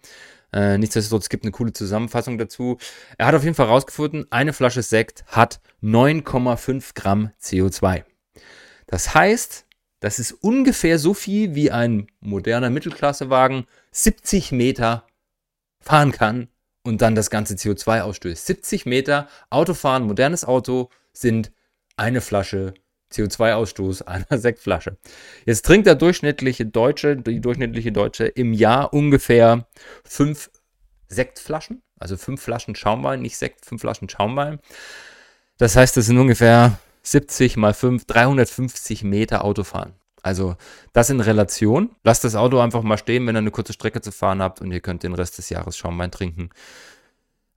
Äh, 0.54 0.78
nichtsdestotrotz, 0.78 1.26
es 1.26 1.30
gibt 1.30 1.44
eine 1.44 1.52
coole 1.52 1.74
Zusammenfassung 1.74 2.38
dazu. 2.38 2.78
Er 3.18 3.28
hat 3.28 3.36
auf 3.36 3.44
jeden 3.44 3.56
Fall 3.56 3.68
herausgefunden, 3.68 4.26
eine 4.30 4.54
Flasche 4.54 4.84
Sekt 4.84 5.26
hat 5.28 5.60
9,5 5.82 6.92
Gramm 6.94 7.32
CO2. 7.42 8.04
Das 8.88 9.16
heißt, 9.16 9.66
das 10.02 10.20
ist 10.20 10.34
ungefähr 10.34 11.00
so 11.00 11.14
viel, 11.14 11.56
wie 11.56 11.72
ein 11.72 12.08
moderner 12.20 12.70
Mittelklassewagen 12.70 13.66
70 13.92 14.52
Meter 14.52 15.08
fahren 15.80 16.12
kann 16.12 16.50
und 16.86 17.02
dann 17.02 17.16
das 17.16 17.30
ganze 17.30 17.56
CO2 17.56 18.02
ausstößt. 18.02 18.46
70 18.46 18.86
Meter 18.86 19.28
Autofahren, 19.50 20.04
modernes 20.04 20.46
Auto 20.46 20.90
sind 21.14 21.52
eine 21.98 22.22
Flasche 22.22 22.74
CO2-Ausstoß 23.12 24.04
einer 24.04 24.26
Sektflasche. 24.38 24.98
Jetzt 25.46 25.66
trinkt 25.66 25.88
der 25.88 25.96
durchschnittliche 25.96 26.66
Deutsche, 26.66 27.18
die 27.18 27.42
durchschnittliche 27.42 27.92
Deutsche 27.92 28.26
im 28.26 28.54
Jahr 28.54 28.94
ungefähr 28.94 29.68
fünf 30.04 30.52
Sektflaschen, 31.08 31.82
also 32.00 32.18
fünf 32.18 32.42
Flaschen 32.42 32.76
Schaumwein, 32.76 33.22
nicht 33.22 33.38
Sekt, 33.38 33.66
fünf 33.66 33.82
Flaschen 33.82 34.10
Schaumwein. 34.10 34.60
Das 35.58 35.76
heißt, 35.76 35.98
das 35.98 36.06
sind 36.06 36.18
ungefähr 36.18 36.80
70 37.04 37.58
mal 37.58 37.74
5, 37.74 38.06
350 38.06 39.04
Meter 39.04 39.44
Autofahren. 39.44 39.94
Also 40.26 40.56
das 40.92 41.12
in 41.12 41.20
Relation. 41.20 41.92
Lasst 42.04 42.24
das 42.24 42.36
Auto 42.36 42.60
einfach 42.60 42.82
mal 42.82 42.98
stehen, 42.98 43.28
wenn 43.28 43.36
ihr 43.36 43.40
eine 43.40 43.52
kurze 43.52 43.74
Strecke 43.74 44.02
zu 44.02 44.12
fahren 44.12 44.42
habt 44.42 44.60
und 44.60 44.72
ihr 44.72 44.80
könnt 44.80 45.04
den 45.04 45.14
Rest 45.14 45.38
des 45.38 45.52
Jahres 45.52 45.78
Schaumwein 45.78 46.10
trinken. 46.10 46.50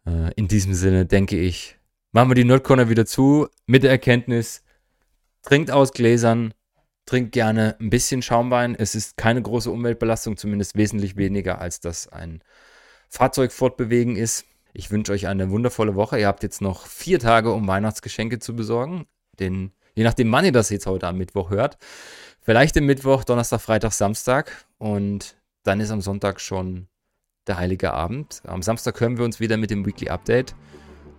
Äh, 0.06 0.34
in 0.34 0.48
diesem 0.48 0.74
Sinne 0.74 1.06
denke 1.06 1.40
ich, 1.40 1.78
machen 2.12 2.28
wir 2.28 2.34
die 2.34 2.44
Nerdcorner 2.44 2.90
wieder 2.90 3.06
zu 3.06 3.48
mit 3.64 3.84
der 3.84 3.90
Erkenntnis, 3.90 4.64
trinkt 5.40 5.70
aus 5.70 5.94
Gläsern, 5.94 6.52
trinkt 7.06 7.32
gerne 7.32 7.74
ein 7.80 7.88
bisschen 7.88 8.20
Schaumwein. 8.20 8.74
Es 8.74 8.94
ist 8.94 9.16
keine 9.16 9.40
große 9.40 9.70
Umweltbelastung, 9.70 10.36
zumindest 10.36 10.76
wesentlich 10.76 11.16
weniger, 11.16 11.62
als 11.62 11.80
das 11.80 12.06
ein 12.08 12.42
Fahrzeug 13.08 13.50
fortbewegen 13.50 14.16
ist. 14.16 14.44
Ich 14.74 14.90
wünsche 14.90 15.12
euch 15.12 15.26
eine 15.26 15.48
wundervolle 15.48 15.94
Woche. 15.94 16.20
Ihr 16.20 16.26
habt 16.26 16.42
jetzt 16.42 16.60
noch 16.60 16.86
vier 16.86 17.18
Tage, 17.18 17.50
um 17.50 17.66
Weihnachtsgeschenke 17.66 18.40
zu 18.40 18.54
besorgen. 18.54 19.06
Den, 19.40 19.72
je 19.94 20.04
nachdem, 20.04 20.30
wann 20.32 20.44
ihr 20.44 20.52
das 20.52 20.68
jetzt 20.68 20.86
heute 20.86 21.06
am 21.06 21.16
Mittwoch 21.16 21.48
hört. 21.48 21.78
Vielleicht 22.40 22.76
im 22.76 22.86
Mittwoch, 22.86 23.24
Donnerstag, 23.24 23.60
Freitag, 23.60 23.92
Samstag. 23.92 24.66
Und 24.78 25.36
dann 25.64 25.80
ist 25.80 25.90
am 25.90 26.00
Sonntag 26.00 26.40
schon 26.40 26.88
der 27.46 27.58
Heilige 27.58 27.92
Abend. 27.92 28.42
Am 28.46 28.62
Samstag 28.62 29.00
hören 29.00 29.18
wir 29.18 29.24
uns 29.24 29.40
wieder 29.40 29.56
mit 29.56 29.70
dem 29.70 29.84
Weekly 29.84 30.08
Update. 30.08 30.54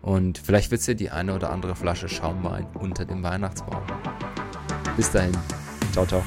Und 0.01 0.37
vielleicht 0.37 0.71
wird 0.71 0.81
es 0.81 0.87
ja 0.87 0.93
die 0.93 1.09
eine 1.09 1.35
oder 1.35 1.49
andere 1.49 1.75
Flasche 1.75 2.07
Schaumwein 2.07 2.65
unter 2.73 3.05
dem 3.05 3.21
Weihnachtsbaum. 3.23 3.83
Bis 4.95 5.11
dahin. 5.11 5.37
Ciao, 5.91 6.05
ciao. 6.05 6.23